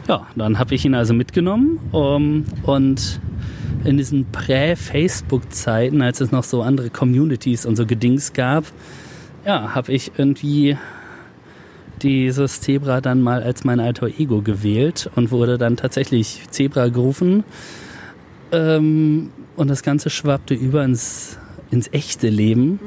[0.07, 3.21] Ja, dann habe ich ihn also mitgenommen um, und
[3.85, 8.65] in diesen Prä-Facebook-Zeiten, als es noch so andere Communities und so Gedings gab,
[9.45, 10.77] ja, habe ich irgendwie
[12.01, 17.45] dieses Zebra dann mal als mein alter Ego gewählt und wurde dann tatsächlich Zebra gerufen.
[18.51, 21.39] Ähm, und das Ganze schwappte über ins
[21.71, 22.79] ins echte Leben, mhm.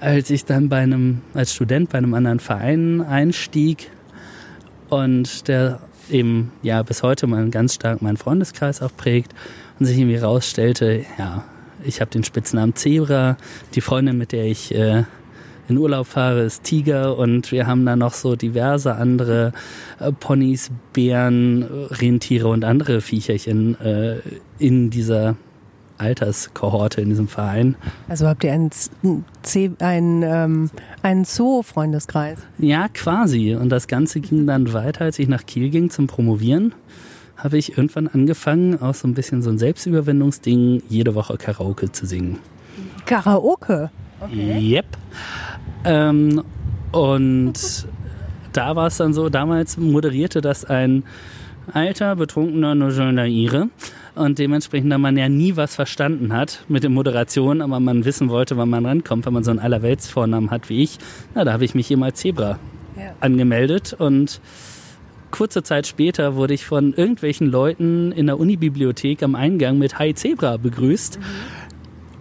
[0.00, 3.90] als ich dann bei einem, als Student bei einem anderen Verein einstieg
[4.90, 9.32] und der eben ja bis heute mal ganz stark meinen Freundeskreis auch prägt
[9.78, 11.44] und sich irgendwie rausstellte, ja,
[11.84, 13.36] ich habe den Spitznamen Zebra,
[13.74, 15.04] die Freundin, mit der ich äh,
[15.68, 17.16] in Urlaub fahre, ist Tiger.
[17.16, 19.52] Und wir haben da noch so diverse andere
[19.98, 24.16] äh, Ponys, Bären, Rentiere und andere Viecherchen äh,
[24.58, 25.36] in dieser
[26.00, 27.76] Alterskohorte in diesem Verein.
[28.08, 28.70] Also habt ihr einen,
[29.78, 30.70] einen, ähm,
[31.02, 32.38] einen Zoo-Freundeskreis?
[32.58, 33.54] Ja, quasi.
[33.54, 36.74] Und das Ganze ging dann weiter, als ich nach Kiel ging zum Promovieren
[37.42, 42.04] habe ich irgendwann angefangen, auch so ein bisschen so ein Selbstüberwindungsding, jede Woche Karaoke zu
[42.04, 42.38] singen.
[43.06, 43.90] Karaoke?
[44.20, 44.76] Okay.
[44.76, 44.86] Yep.
[45.84, 46.44] Ähm,
[46.92, 47.86] und
[48.52, 51.04] da war es dann so, damals moderierte das ein
[51.72, 53.68] alter, betrunkener Nojolna Ire.
[54.14, 58.28] Und dementsprechend, da man ja nie was verstanden hat mit der Moderation, aber man wissen
[58.28, 60.98] wollte, wann man rankommt, wenn man so einen Allerweltsvornamen hat wie ich,
[61.34, 62.58] na, da habe ich mich hier mal Zebra
[62.96, 63.14] ja.
[63.20, 64.40] angemeldet und
[65.30, 70.14] kurze Zeit später wurde ich von irgendwelchen Leuten in der Unibibliothek am Eingang mit Hi
[70.14, 71.18] Zebra begrüßt.
[71.18, 71.24] Mhm.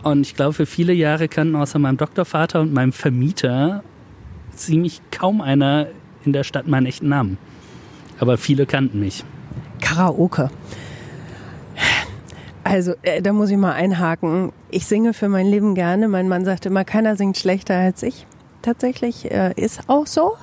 [0.04, 3.84] Und ich glaube, für viele Jahre kannten außer meinem Doktorvater und meinem Vermieter
[4.56, 5.88] ziemlich kaum einer
[6.24, 7.38] in der Stadt meinen echten Namen.
[8.20, 9.24] Aber viele kannten mich.
[9.82, 10.52] Karaoke.
[12.70, 14.52] Also, äh, da muss ich mal einhaken.
[14.70, 16.08] Ich singe für mein Leben gerne.
[16.08, 18.28] Mein Mann sagt immer, keiner singt schlechter als ich.
[18.62, 20.34] Tatsächlich äh, ist auch so.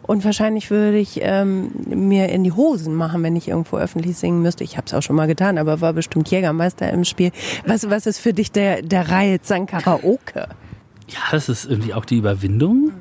[0.00, 4.40] Und wahrscheinlich würde ich ähm, mir in die Hosen machen, wenn ich irgendwo öffentlich singen
[4.40, 4.64] müsste.
[4.64, 7.30] Ich habe es auch schon mal getan, aber war bestimmt Jägermeister im Spiel.
[7.66, 10.48] Was, was ist für dich der, der Reiz an Karaoke?
[11.08, 12.86] Ja, das ist irgendwie auch die Überwindung.
[12.86, 12.92] Mhm.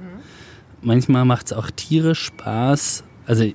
[0.82, 3.06] Manchmal macht es auch tierisch Spaß.
[3.26, 3.46] Also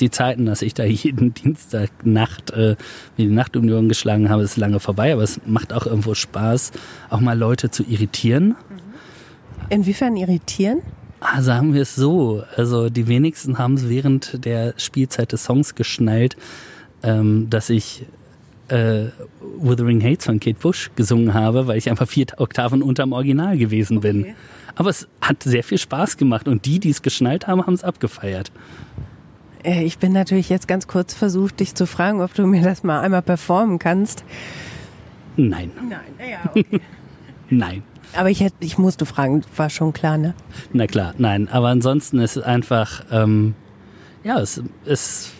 [0.00, 2.76] die Zeiten, dass ich da jeden Dienstag Nacht äh,
[3.16, 5.86] mir die Nacht um die Ohren geschlagen habe, ist lange vorbei, aber es macht auch
[5.86, 6.72] irgendwo Spaß,
[7.10, 8.56] auch mal Leute zu irritieren.
[9.68, 10.82] Inwiefern irritieren?
[11.20, 12.42] Ah, sagen wir es so.
[12.56, 16.36] Also die wenigsten haben es während der Spielzeit des Songs geschnallt,
[17.02, 18.04] ähm, dass ich
[18.68, 19.06] äh,
[19.58, 23.98] Wuthering Hates von Kate Bush gesungen habe, weil ich einfach vier Oktaven unterm Original gewesen
[23.98, 24.12] okay.
[24.12, 24.34] bin.
[24.76, 27.84] Aber es hat sehr viel Spaß gemacht und die, die es geschnallt haben, haben es
[27.84, 28.50] abgefeiert.
[29.64, 32.82] Äh, ich bin natürlich jetzt ganz kurz versucht, dich zu fragen, ob du mir das
[32.82, 34.24] mal einmal performen kannst.
[35.36, 35.70] Nein.
[35.88, 36.80] Nein, ja, okay.
[37.50, 37.82] Nein.
[38.16, 40.34] Aber ich hätte, ich musste fragen, war schon klar, ne?
[40.72, 41.48] Na klar, nein.
[41.48, 43.54] Aber ansonsten ist es einfach, ähm,
[44.24, 45.32] ja, es ist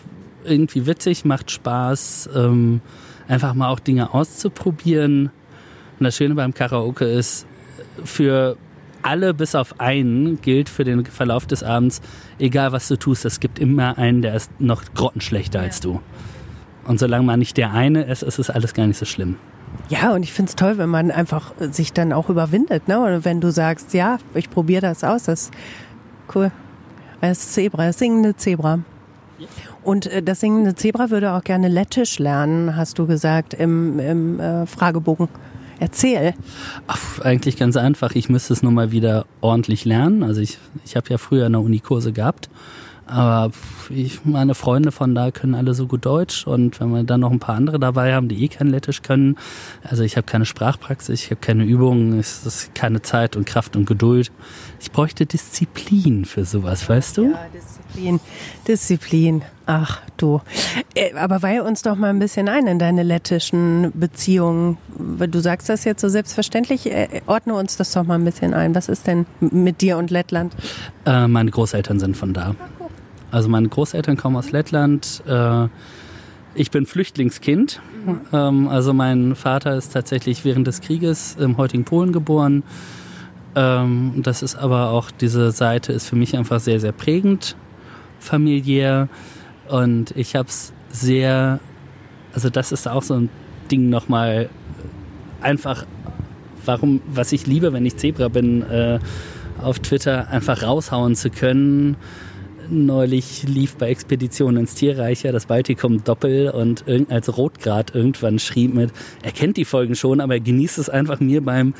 [0.45, 2.79] irgendwie witzig, macht Spaß, ähm,
[3.27, 5.31] einfach mal auch Dinge auszuprobieren.
[5.99, 7.45] Und das Schöne beim Karaoke ist,
[8.03, 8.57] für
[9.03, 12.01] alle bis auf einen gilt für den Verlauf des Abends,
[12.39, 15.65] egal was du tust, es gibt immer einen, der ist noch grottenschlechter ja.
[15.65, 16.01] als du.
[16.85, 19.37] Und solange man nicht der eine ist, ist es alles gar nicht so schlimm.
[19.89, 22.87] Ja, und ich finde es toll, wenn man einfach sich dann auch überwindet.
[22.87, 22.99] Ne?
[22.99, 25.53] Und wenn du sagst, ja, ich probiere das aus, das ist
[26.35, 26.51] cool.
[27.21, 28.79] Das Zebra, das singende Zebra.
[29.83, 34.39] Und äh, das singende Zebra würde auch gerne Lettisch lernen, hast du gesagt, im, im
[34.39, 35.27] äh, Fragebogen.
[35.81, 36.35] Erzähl.
[36.85, 38.13] Ach, eigentlich ganz einfach.
[38.13, 40.21] Ich müsste es nur mal wieder ordentlich lernen.
[40.21, 42.51] Also ich, ich habe ja früher eine Unikurse gehabt
[43.07, 43.51] aber
[43.89, 47.31] ich, meine Freunde von da können alle so gut Deutsch und wenn wir dann noch
[47.31, 49.37] ein paar andere dabei haben, die eh kein Lettisch können,
[49.83, 53.75] also ich habe keine Sprachpraxis, ich habe keine Übungen, es ist keine Zeit und Kraft
[53.75, 54.31] und Geduld.
[54.79, 57.31] Ich bräuchte Disziplin für sowas, weißt du?
[57.31, 58.19] Ja, Disziplin,
[58.67, 59.41] Disziplin.
[59.65, 60.41] Ach du.
[60.95, 64.77] Äh, aber weih uns doch mal ein bisschen ein in deine lettischen Beziehungen.
[64.97, 66.91] Du sagst das jetzt so selbstverständlich.
[66.91, 68.75] Äh, ordne uns das doch mal ein bisschen ein.
[68.75, 70.53] Was ist denn mit dir und Lettland?
[71.05, 72.55] Äh, meine Großeltern sind von da.
[73.31, 75.23] Also meine Großeltern kommen aus Lettland.
[75.25, 75.67] Äh,
[76.53, 77.81] ich bin Flüchtlingskind.
[78.31, 78.67] Mhm.
[78.67, 82.63] also mein Vater ist tatsächlich während des Krieges im heutigen Polen geboren.
[83.55, 87.55] Ähm, das ist aber auch, diese Seite ist für mich einfach sehr, sehr prägend,
[88.19, 89.07] familiär.
[89.69, 91.59] Und ich habe es sehr,
[92.33, 93.29] also das ist auch so ein
[93.69, 94.49] Ding nochmal,
[95.41, 95.85] einfach,
[96.65, 98.99] warum, was ich liebe, wenn ich Zebra bin, äh,
[99.61, 101.95] auf Twitter einfach raushauen zu können
[102.71, 108.73] neulich lief bei Expedition ins Tierreich ja das Baltikum Doppel und als Rotgrad irgendwann schrieb
[108.73, 111.73] mit, er kennt die Folgen schon, aber er genießt es einfach mir beim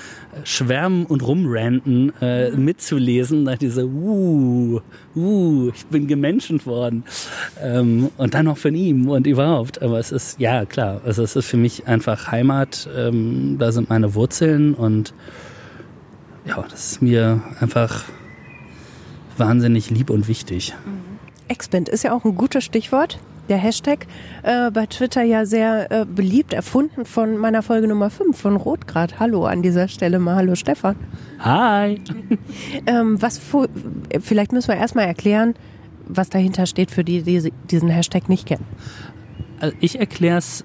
[0.44, 3.46] Schwärmen und Rumranten äh, mitzulesen.
[3.46, 4.82] Da diese, uh,
[5.16, 7.04] uh, ich bin gemenschent worden.
[7.62, 9.82] Ähm, und dann noch von ihm und überhaupt.
[9.82, 13.90] Aber es ist, ja klar, also es ist für mich einfach Heimat, ähm, da sind
[13.90, 15.14] meine Wurzeln und
[16.46, 18.06] ja, das ist mir einfach
[19.38, 20.74] wahnsinnig lieb und wichtig.
[20.86, 21.12] Mhm.
[21.48, 23.20] Expand ist ja auch ein gutes Stichwort.
[23.50, 24.08] der Hashtag
[24.44, 29.20] äh, bei Twitter ja sehr äh, beliebt, erfunden von meiner Folge Nummer 5 von Rotgrad.
[29.20, 30.38] Hallo an dieser Stelle mal.
[30.38, 30.96] Hallo Stefan.
[31.40, 32.00] Hi.
[32.86, 33.42] ähm, was
[34.22, 35.56] vielleicht müssen wir erstmal erklären,
[36.08, 38.66] was dahinter steht für die, die diesen Hashtag nicht kennen.
[39.60, 40.64] Also ich erkläre es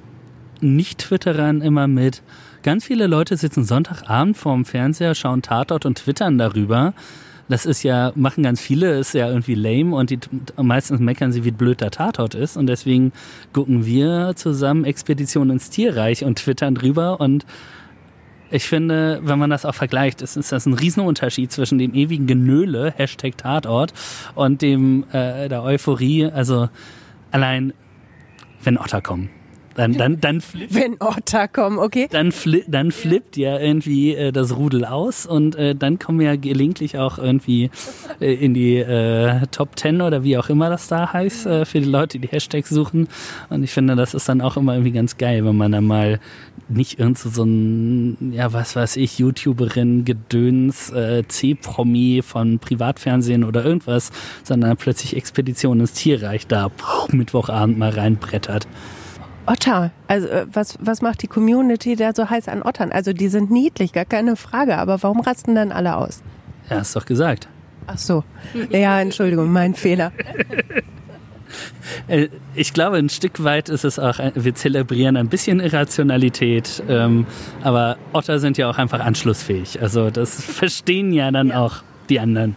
[0.61, 2.23] nicht-Twitterern immer mit.
[2.63, 6.95] Ganz viele Leute sitzen Sonntagabend vorm Fernseher, schauen Tatort und twittern darüber.
[7.49, 10.19] Das ist ja, machen ganz viele, ist ja irgendwie lame und die,
[10.61, 12.57] meistens meckern sie, wie blöd der Tatort ist.
[12.57, 13.13] Und deswegen
[13.53, 17.21] gucken wir zusammen Expedition ins Tierreich und twittern drüber.
[17.21, 17.47] Und
[18.51, 22.27] ich finde, wenn man das auch vergleicht, ist, ist das ein Riesenunterschied zwischen dem ewigen
[22.27, 23.93] Genöle, Hashtag Tatort,
[24.35, 26.27] und dem äh, der Euphorie.
[26.27, 26.69] Also
[27.31, 27.73] allein,
[28.63, 29.31] wenn Otter kommen.
[29.77, 32.09] Dann, dann, dann flippt, Wenn Otter kommen, okay.
[32.11, 36.29] Dann, fli dann flippt ja irgendwie äh, das Rudel aus und äh, dann kommen wir
[36.29, 37.71] ja gelegentlich auch irgendwie
[38.21, 41.81] äh, in die äh, Top Ten oder wie auch immer das da heißt, äh, für
[41.81, 43.09] die Leute, die Hashtags suchen.
[43.51, 46.21] Und ich finde, das ist dann auch immer irgendwie ganz geil, wenn man dann mal
[46.69, 53.65] nicht irgend so ein, ja, was weiß ich, YouTuberin, Gedöns, äh, C-Promi von Privatfernsehen oder
[53.65, 54.11] irgendwas,
[54.43, 56.71] sondern plötzlich Expedition ins Tierreich da
[57.11, 58.67] Mittwochabend mal reinbrettert.
[59.47, 59.91] Otter.
[60.09, 62.93] Also äh, was, was macht die Community da so heiß an Ottern?
[62.93, 64.79] Also die sind niedlich, gar keine Frage.
[64.79, 66.23] Aber warum rasten dann alle aus?
[66.69, 67.49] Ja, hast doch gesagt.
[67.87, 68.25] Ach so.
[68.71, 70.13] Ja, Entschuldigung, mein Fehler.
[72.09, 77.27] Äh, ich glaube, ein Stück weit ist es auch, wir zelebrieren ein bisschen Irrationalität, ähm,
[77.63, 79.81] aber Otter sind ja auch einfach anschlussfähig.
[79.81, 81.61] Also das verstehen ja dann ja.
[81.61, 82.57] auch die anderen.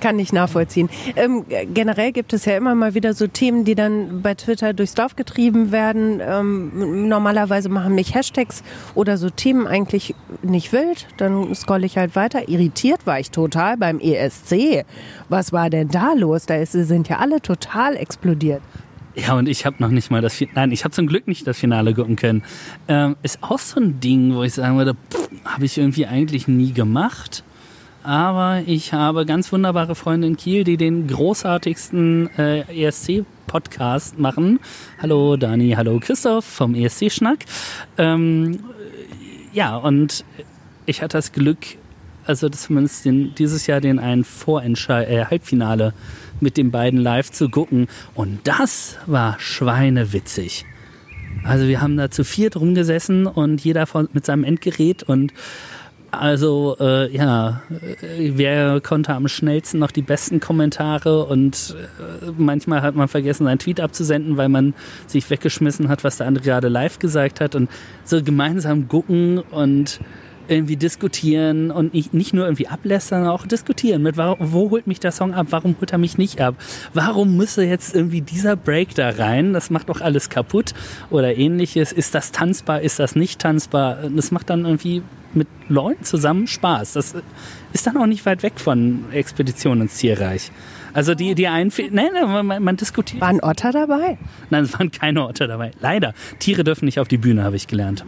[0.00, 0.90] Kann ich nachvollziehen.
[1.16, 4.94] Ähm, generell gibt es ja immer mal wieder so Themen, die dann bei Twitter durchs
[4.94, 6.20] Dorf getrieben werden.
[6.20, 8.62] Ähm, normalerweise machen mich Hashtags
[8.94, 11.06] oder so Themen eigentlich nicht wild.
[11.16, 12.48] Dann scroll ich halt weiter.
[12.48, 14.84] Irritiert war ich total beim ESC.
[15.28, 16.46] Was war denn da los?
[16.46, 18.60] Da ist, sind ja alle total explodiert.
[19.16, 21.46] Ja, und ich habe noch nicht mal das Finale, nein, ich habe zum Glück nicht
[21.46, 22.42] das Finale gucken können.
[22.86, 24.94] Ähm, ist auch so ein Ding, wo ich sagen würde,
[25.44, 27.42] habe ich irgendwie eigentlich nie gemacht
[28.06, 34.60] aber ich habe ganz wunderbare Freunde in Kiel, die den großartigsten äh, ESC-Podcast machen.
[35.02, 37.40] Hallo Dani, hallo Christoph vom ESC-Schnack.
[37.98, 38.60] Ähm,
[39.52, 40.24] ja, und
[40.86, 41.58] ich hatte das Glück,
[42.24, 45.92] also zumindest den, dieses Jahr den einen Vorentscheid äh, Halbfinale
[46.38, 47.88] mit den beiden live zu gucken.
[48.14, 50.64] Und das war schweinewitzig.
[51.42, 55.32] Also wir haben da zu viert rumgesessen und jeder mit seinem Endgerät und
[56.18, 62.82] also äh, ja, äh, wer konnte am schnellsten noch die besten Kommentare und äh, manchmal
[62.82, 64.74] hat man vergessen, einen Tweet abzusenden, weil man
[65.06, 67.54] sich weggeschmissen hat, was der andere gerade live gesagt hat.
[67.54, 67.70] Und
[68.04, 70.00] so gemeinsam gucken und
[70.48, 74.86] irgendwie diskutieren und nicht, nicht nur irgendwie ablästern, sondern auch diskutieren mit, warum, wo holt
[74.86, 76.54] mich der Song ab, warum holt er mich nicht ab,
[76.94, 80.74] warum müsse jetzt irgendwie dieser Break da rein, das macht doch alles kaputt
[81.10, 85.02] oder ähnliches, ist das tanzbar, ist das nicht tanzbar, das macht dann irgendwie
[85.34, 86.94] mit Leuten zusammen Spaß.
[86.94, 87.14] Das
[87.72, 90.50] ist dann auch nicht weit weg von Expedition ins Tierreich.
[90.94, 92.12] Also die, die einen, nein,
[92.46, 93.20] man, man diskutiert.
[93.20, 94.16] Waren Otter dabei?
[94.48, 95.72] Nein, es waren keine Otter dabei.
[95.80, 96.14] Leider.
[96.38, 98.04] Tiere dürfen nicht auf die Bühne, habe ich gelernt.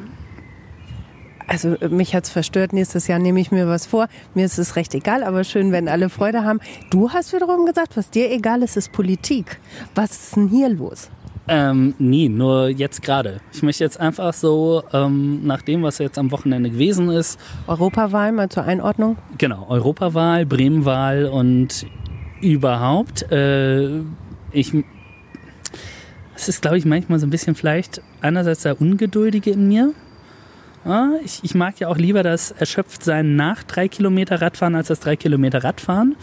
[1.48, 2.72] Also mich hat's verstört.
[2.74, 4.08] Nächstes Jahr nehme ich mir was vor.
[4.34, 6.60] Mir ist es recht egal, aber schön, wenn alle Freude haben.
[6.90, 9.58] Du hast wiederum gesagt, was dir egal ist, ist Politik.
[9.94, 11.10] Was ist denn hier los?
[11.48, 13.40] Ähm, nie, nur jetzt gerade.
[13.52, 17.40] Ich möchte jetzt einfach so, ähm, nach dem, was jetzt am Wochenende gewesen ist.
[17.66, 19.16] Europawahl mal zur Einordnung?
[19.38, 21.86] Genau, Europawahl, Bremenwahl und
[22.42, 23.32] überhaupt.
[23.32, 24.00] Äh,
[24.52, 24.74] ich.
[26.36, 29.94] Es ist, glaube ich, manchmal so ein bisschen vielleicht einerseits der Ungeduldige in mir.
[30.88, 35.00] Ja, ich, ich, mag ja auch lieber das Erschöpftsein nach drei Kilometer Radfahren als das
[35.00, 36.16] drei Kilometer Radfahren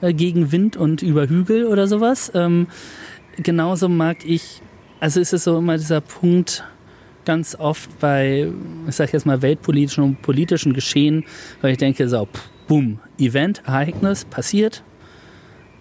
[0.00, 2.30] äh, gegen Wind und über Hügel oder sowas.
[2.34, 2.68] Ähm,
[3.36, 4.62] genauso mag ich
[5.02, 6.62] also ist es so immer dieser Punkt
[7.24, 8.52] ganz oft bei,
[8.86, 11.24] ich sag jetzt mal, weltpolitischen und politischen Geschehen,
[11.60, 12.28] weil ich denke so,
[12.68, 14.84] boom, Event, Ereignis, passiert.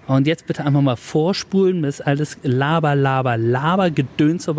[0.07, 4.49] Und jetzt bitte einfach mal vorspulen, bis alles Laber, Laber, Laber, Gedöns,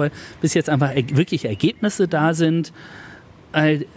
[0.40, 2.72] bis jetzt einfach wirklich Ergebnisse da sind.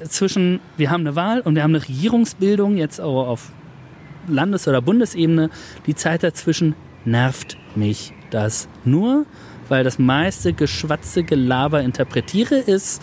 [0.10, 3.52] Zwischen, wir haben eine Wahl und wir haben eine Regierungsbildung, jetzt auch auf
[4.28, 5.50] Landes- oder Bundesebene.
[5.86, 6.76] Die Zeit dazwischen
[7.06, 9.26] nervt mich das nur
[9.70, 13.02] weil das meiste Geschwatze, Gelaber interpretiere ist.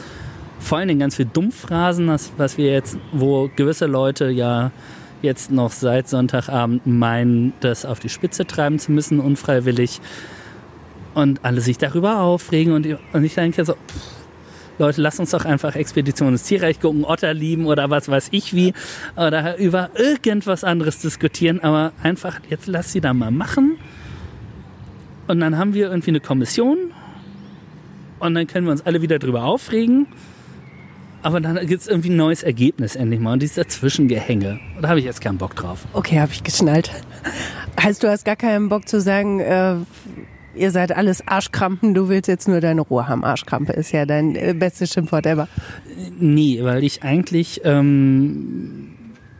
[0.58, 4.70] Vor allen Dingen ganz viel Dummphrasen, was wir jetzt, wo gewisse Leute ja
[5.20, 10.00] jetzt noch seit Sonntagabend meinen, das auf die Spitze treiben zu müssen, unfreiwillig.
[11.14, 12.72] Und alle sich darüber aufregen.
[12.72, 14.21] Und, und ich denke so, pff,
[14.78, 18.54] Leute, lasst uns doch einfach Expedition ins Tierreich gucken, Otter lieben oder was weiß ich
[18.54, 18.72] wie.
[19.16, 21.60] Oder über irgendwas anderes diskutieren.
[21.60, 23.78] Aber einfach, jetzt lasst sie da mal machen
[25.28, 26.78] Und dann haben wir irgendwie eine Kommission
[28.18, 30.06] und dann können wir uns alle wieder drüber aufregen.
[31.22, 33.34] Aber dann gibt es irgendwie ein neues Ergebnis endlich mal.
[33.34, 35.86] Und dieses Dazwischengehänge, da habe ich jetzt keinen Bock drauf.
[35.92, 36.90] Okay, habe ich geschnallt.
[37.80, 39.76] Heißt, du hast gar keinen Bock zu sagen, äh,
[40.54, 43.24] ihr seid alles Arschkrampen, du willst jetzt nur deine Ruhe haben.
[43.24, 45.48] Arschkrampe ist ja dein äh, bestes Schimpfwort ever.
[46.18, 48.94] Nee, weil ich eigentlich, ähm,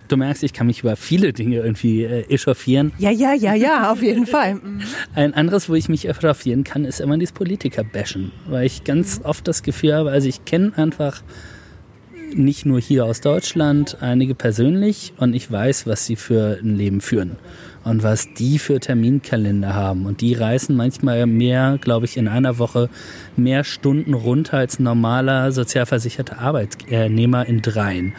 [0.09, 2.93] du merkst, ich kann mich über viele Dinge irgendwie äh, echauffieren.
[2.99, 4.61] Ja, ja, ja, ja, auf jeden Fall.
[5.15, 8.33] Ein anderes, wo ich mich echauffieren kann, ist immer dieses Politiker-Bashen.
[8.47, 11.23] Weil ich ganz oft das Gefühl habe, also ich kenne einfach
[12.35, 17.03] nicht nur hier aus Deutschland, einige persönlich und ich weiß, was sie für ein Leben
[17.03, 17.37] führen
[17.85, 20.07] und was die für Terminkalender haben.
[20.07, 22.89] Und die reißen manchmal mehr, glaube ich, in einer Woche
[23.37, 28.15] mehr Stunden runter als normaler sozialversicherter Arbeitnehmer in dreien.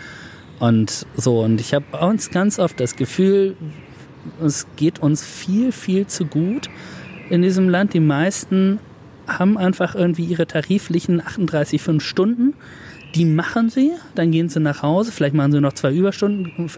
[0.59, 3.55] Und so, und ich habe uns ganz oft das Gefühl,
[4.41, 6.69] es geht uns viel, viel zu gut
[7.29, 7.93] in diesem Land.
[7.93, 8.79] Die meisten
[9.27, 12.53] haben einfach irgendwie ihre tariflichen 38, 5 Stunden
[13.15, 16.69] die machen sie, dann gehen sie nach Hause, vielleicht machen sie noch zwei Überstunden,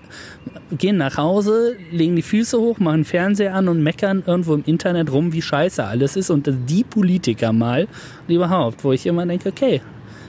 [0.77, 5.11] gehen nach Hause, legen die Füße hoch, machen Fernseher an und meckern irgendwo im Internet
[5.11, 6.29] rum, wie scheiße alles ist.
[6.29, 7.87] Und die Politiker mal
[8.27, 9.81] überhaupt, wo ich immer denke, okay,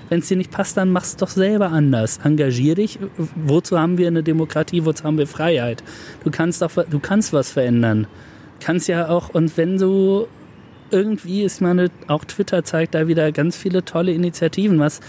[0.08, 2.20] wenn es dir nicht passt, dann mach's doch selber anders.
[2.22, 2.98] Engagier dich.
[3.34, 4.84] Wozu haben wir eine Demokratie?
[4.84, 5.82] Wozu haben wir Freiheit?
[6.22, 8.06] Du kannst doch, du kannst was verändern.
[8.60, 10.28] Kannst ja auch, und wenn du
[10.92, 15.00] irgendwie, ist meine, auch Twitter zeigt da wieder ganz viele tolle Initiativen, was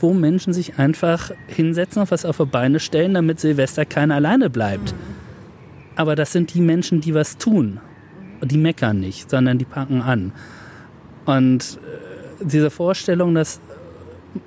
[0.00, 4.50] wo Menschen sich einfach hinsetzen, auf was auf die Beine stellen, damit Silvester keiner alleine
[4.50, 4.94] bleibt.
[5.96, 7.80] Aber das sind die Menschen, die was tun.
[8.42, 10.32] Die meckern nicht, sondern die packen an.
[11.24, 11.78] Und
[12.40, 13.60] äh, diese Vorstellung, dass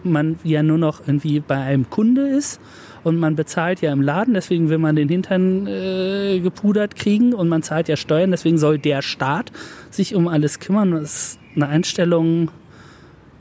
[0.03, 2.59] man ja nur noch irgendwie bei einem Kunde ist
[3.03, 7.47] und man bezahlt ja im Laden, deswegen will man den Hintern äh, gepudert kriegen und
[7.47, 9.51] man zahlt ja Steuern, deswegen soll der Staat
[9.89, 10.91] sich um alles kümmern.
[10.91, 12.51] Das ist eine Einstellung,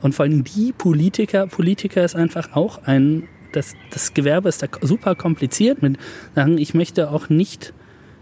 [0.06, 4.68] und vor allem die Politiker, Politiker ist einfach auch ein, das, das Gewerbe ist da
[4.80, 5.98] super kompliziert mit
[6.36, 7.74] sagen, ich möchte auch nicht,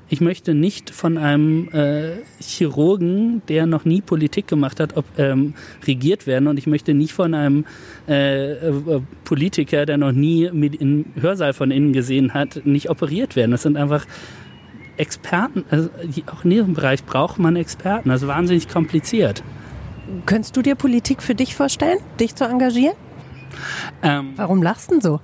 [0.09, 5.53] ich möchte nicht von einem äh, Chirurgen, der noch nie Politik gemacht hat, ob, ähm,
[5.87, 7.67] regiert werden und ich möchte nicht von einem
[8.09, 13.51] äh, äh, Politiker, der noch nie einen Hörsaal von innen gesehen hat, nicht operiert werden.
[13.51, 14.07] Das sind einfach
[14.97, 15.91] Experten, also
[16.33, 19.43] auch in diesem Bereich braucht man Experten, das ist wahnsinnig kompliziert.
[20.27, 22.97] Könntest du dir Politik für dich vorstellen, dich zu engagieren?
[24.03, 25.21] Ähm, Warum lachst du denn so?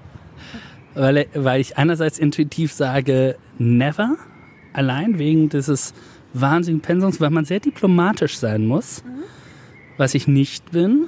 [0.94, 4.16] Weil, weil ich einerseits intuitiv sage, never,
[4.72, 5.94] allein wegen dieses
[6.32, 9.22] wahnsinnigen Pensums, weil man sehr diplomatisch sein muss, mhm.
[9.96, 11.06] was ich nicht bin,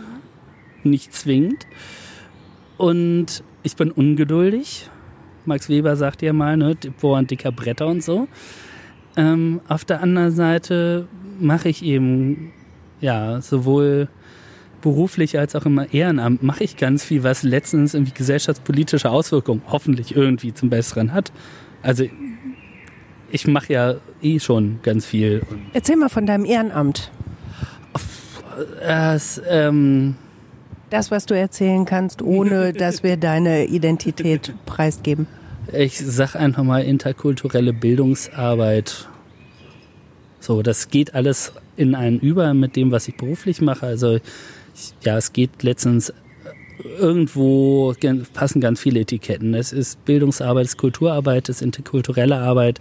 [0.83, 1.67] nicht zwingend.
[2.77, 4.89] Und ich bin ungeduldig.
[5.45, 8.29] Max Weber sagt ja mal, ne, bohren dicker Bretter und so.
[9.17, 11.09] Ähm, auf der anderen Seite
[11.39, 12.53] mache ich eben
[13.03, 14.09] ja, sowohl
[14.81, 20.17] beruflich als auch im Ehrenamt mache ich ganz viel, was letztens irgendwie gesellschaftspolitische Auswirkungen hoffentlich
[20.17, 21.33] irgendwie zum Besseren hat.
[21.83, 22.05] Also
[23.31, 25.43] ich mache ja eh schon ganz viel.
[25.73, 27.11] Erzähl mal von deinem Ehrenamt.
[28.81, 30.17] Das, ähm,
[30.91, 35.27] das, was du erzählen kannst, ohne dass wir deine Identität preisgeben.
[35.73, 39.09] Ich sag einfach mal interkulturelle Bildungsarbeit
[40.43, 43.87] so, das geht alles in einen über mit dem, was ich beruflich mache.
[43.87, 44.19] Also
[45.05, 46.13] ja, es geht letztens
[46.99, 47.95] irgendwo
[48.35, 49.55] passen ganz viele Etiketten.
[49.55, 52.81] Es ist Bildungsarbeit, es ist Kulturarbeit, es ist interkulturelle Arbeit,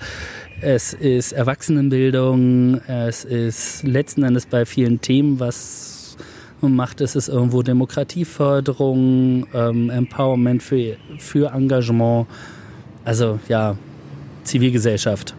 [0.59, 6.18] es ist Erwachsenenbildung, es ist letzten Endes bei vielen Themen, was
[6.62, 12.26] man macht, es ist irgendwo Demokratieförderung, ähm, Empowerment für, für Engagement,
[13.05, 13.78] also ja,
[14.45, 15.36] Zivilgesellschaft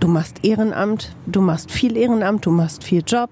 [0.00, 3.30] du machst Ehrenamt, du machst viel Ehrenamt, du machst viel Job.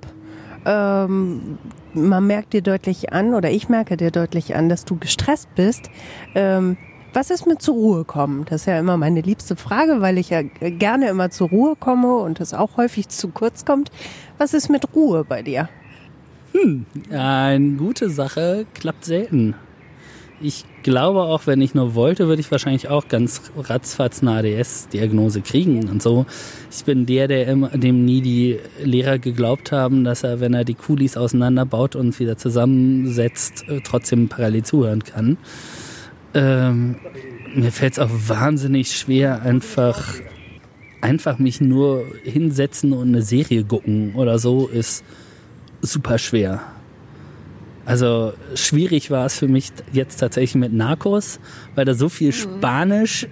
[0.65, 1.59] Ähm,
[1.93, 5.91] man merkt dir deutlich an, oder ich merke dir deutlich an, dass du gestresst bist.
[6.35, 6.77] Ähm,
[7.13, 8.45] was ist mit zur Ruhe kommen?
[8.47, 12.17] Das ist ja immer meine liebste Frage, weil ich ja gerne immer zur Ruhe komme
[12.17, 13.93] und es auch häufig zu kurz kommt.
[14.39, 15.69] Was ist mit Ruhe bei dir?
[16.53, 19.55] Hm, eine gute Sache klappt selten
[20.41, 25.41] ich glaube auch, wenn ich nur wollte, würde ich wahrscheinlich auch ganz ratzfatz eine ADS-Diagnose
[25.41, 26.27] kriegen und so.
[26.71, 30.65] Ich bin der, der immer, dem nie die Lehrer geglaubt haben, dass er, wenn er
[30.65, 35.39] die Kulis auseinanderbaut und wieder zusammensetzt, äh, trotzdem parallel zuhören kann.
[36.35, 36.97] Ähm,
[37.55, 40.15] mir fällt es auch wahnsinnig schwer, einfach,
[41.01, 45.03] einfach mich nur hinsetzen und eine Serie gucken oder so ist
[45.81, 46.74] super schwer.
[47.85, 51.39] Also schwierig war es für mich jetzt tatsächlich mit Narcos,
[51.75, 52.33] weil da so viel mhm.
[52.33, 53.27] Spanisch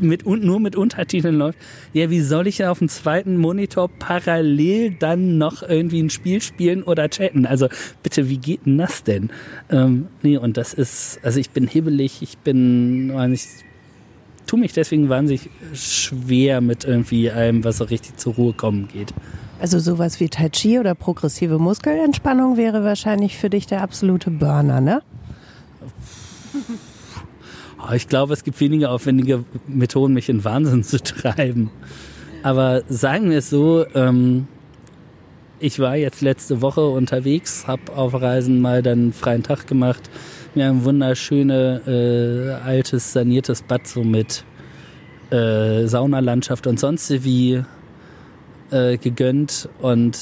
[0.00, 1.58] mit, nur mit Untertiteln läuft,
[1.92, 6.82] ja, wie soll ich auf dem zweiten Monitor parallel dann noch irgendwie ein Spiel spielen
[6.82, 7.46] oder chatten?
[7.46, 7.68] Also
[8.02, 9.30] bitte, wie geht denn das denn?
[9.70, 13.46] Ähm, nee, und das ist, also ich bin hibbelig, ich bin, ich
[14.46, 19.14] tue mich deswegen wahnsinnig schwer mit irgendwie allem, was so richtig zur Ruhe kommen geht.
[19.64, 24.82] Also sowas wie Tai Chi oder progressive Muskelentspannung wäre wahrscheinlich für dich der absolute Burner,
[24.82, 25.00] ne?
[27.94, 31.70] Ich glaube, es gibt weniger aufwendige Methoden, mich in Wahnsinn zu treiben.
[32.42, 34.48] Aber sagen wir es so, ähm,
[35.60, 40.10] ich war jetzt letzte Woche unterwegs, habe auf Reisen mal dann freien Tag gemacht,
[40.54, 44.44] mir ein wunderschönes, äh, altes, saniertes Bad so mit
[45.30, 47.64] äh, Saunalandschaft und sonst wie
[48.74, 50.18] äh, gegönnt und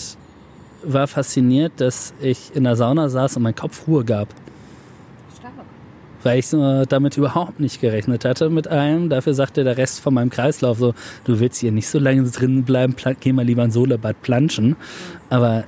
[0.84, 4.28] war fasziniert, dass ich in der Sauna saß und mein Kopf Ruhe gab
[6.22, 9.08] weil ich so damit überhaupt nicht gerechnet hatte mit allem.
[9.08, 10.94] Dafür sagte der Rest von meinem Kreislauf so,
[11.24, 14.76] du willst hier nicht so lange drin bleiben, geh mal lieber ein Solebad planschen.
[15.30, 15.64] Aber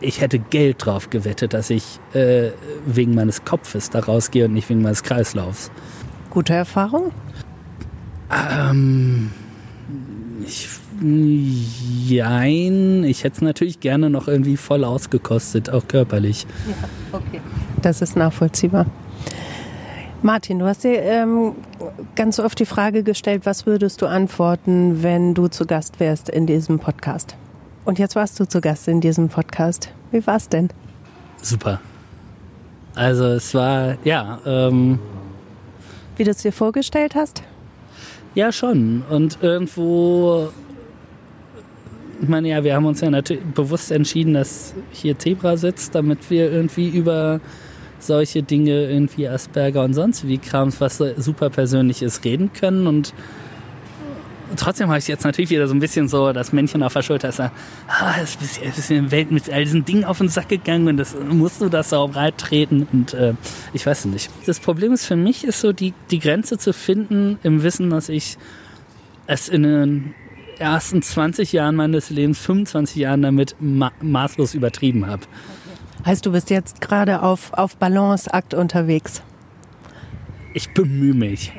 [0.00, 2.50] ich hätte Geld drauf gewettet, dass ich äh,
[2.86, 5.70] wegen meines Kopfes da rausgehe und nicht wegen meines Kreislaufs.
[6.30, 7.12] Gute Erfahrung?
[8.30, 9.30] Ähm,
[10.44, 10.68] ich,
[11.00, 13.04] jein.
[13.04, 16.46] Ich hätte es natürlich gerne noch irgendwie voll ausgekostet, auch körperlich.
[16.68, 17.40] Ja, okay.
[17.82, 18.86] Das ist nachvollziehbar.
[20.22, 21.52] Martin, du hast dir ähm,
[22.14, 26.46] ganz oft die Frage gestellt, was würdest du antworten, wenn du zu Gast wärst in
[26.46, 27.36] diesem Podcast?
[27.84, 29.90] Und jetzt warst du zu Gast in diesem Podcast.
[30.12, 30.68] Wie war es denn?
[31.42, 31.80] Super.
[32.94, 34.38] Also es war, ja.
[34.46, 34.98] Ähm,
[36.16, 37.42] Wie du es dir vorgestellt hast?
[38.34, 39.02] Ja, schon.
[39.10, 40.48] Und irgendwo,
[42.24, 46.30] ich meine, ja, wir haben uns ja natürlich bewusst entschieden, dass hier Zebra sitzt, damit
[46.30, 47.40] wir irgendwie über
[47.98, 52.86] solche Dinge, irgendwie Asperger und sonst wie Krams, was super persönlich ist, reden können.
[52.86, 53.12] Und
[54.56, 57.28] trotzdem habe ich jetzt natürlich wieder so ein bisschen so das Männchen auf der Schulter,
[57.28, 57.54] das sagt,
[57.88, 61.14] ah, ist ein bisschen Welt mit all diesen Dingen auf den Sack gegangen und das
[61.28, 63.34] musst du das auch breit treten und äh,
[63.74, 64.30] ich weiß nicht.
[64.46, 68.08] Das Problem ist für mich, ist so die, die Grenze zu finden im Wissen, dass
[68.08, 68.38] ich
[69.26, 70.14] es in den
[70.58, 75.22] ersten 20 Jahren meines Lebens, 25 Jahren damit ma maßlos übertrieben habe.
[76.04, 79.22] Heißt, du bist jetzt gerade auf, auf Balanceakt unterwegs?
[80.52, 81.52] Ich bemühe mich.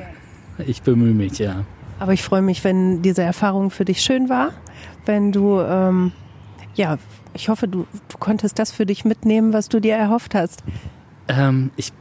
[0.66, 1.66] Ich bemühe mich, ja.
[2.00, 4.52] Aber ich freue mich, wenn diese Erfahrung für dich schön war,
[5.06, 6.12] wenn du, ähm,
[6.76, 6.98] ja,
[7.34, 10.64] ich hoffe, du, du konntest das für dich mitnehmen, was du dir erhofft hast.
[11.28, 11.92] Ähm, ich,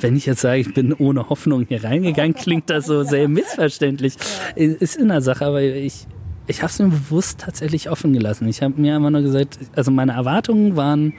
[0.00, 4.14] wenn ich jetzt sage, ich bin ohne Hoffnung hier reingegangen, klingt das so sehr missverständlich.
[4.56, 6.06] Ist in der Sache, aber ich,
[6.46, 8.48] ich habe es mir bewusst tatsächlich offen gelassen.
[8.48, 11.14] Ich habe mir immer nur gesagt, also meine Erwartungen waren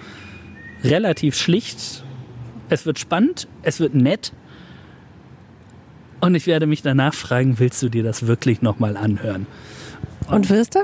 [0.83, 2.03] relativ schlicht.
[2.69, 4.33] Es wird spannend, es wird nett.
[6.21, 9.47] Und ich werde mich danach fragen, willst du dir das wirklich nochmal anhören?
[10.27, 10.79] Und, Und wirst du?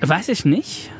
[0.00, 0.90] Weiß ich nicht.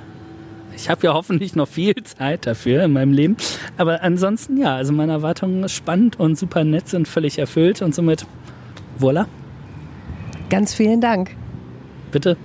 [0.77, 3.37] Ich habe ja hoffentlich noch viel Zeit dafür in meinem Leben.
[3.77, 7.95] Aber ansonsten ja, also meine Erwartungen ist spannend und super nett sind völlig erfüllt und
[7.95, 8.27] somit
[9.01, 9.27] voilà.
[10.51, 11.31] Ganz vielen Dank.
[12.11, 12.37] Bitte.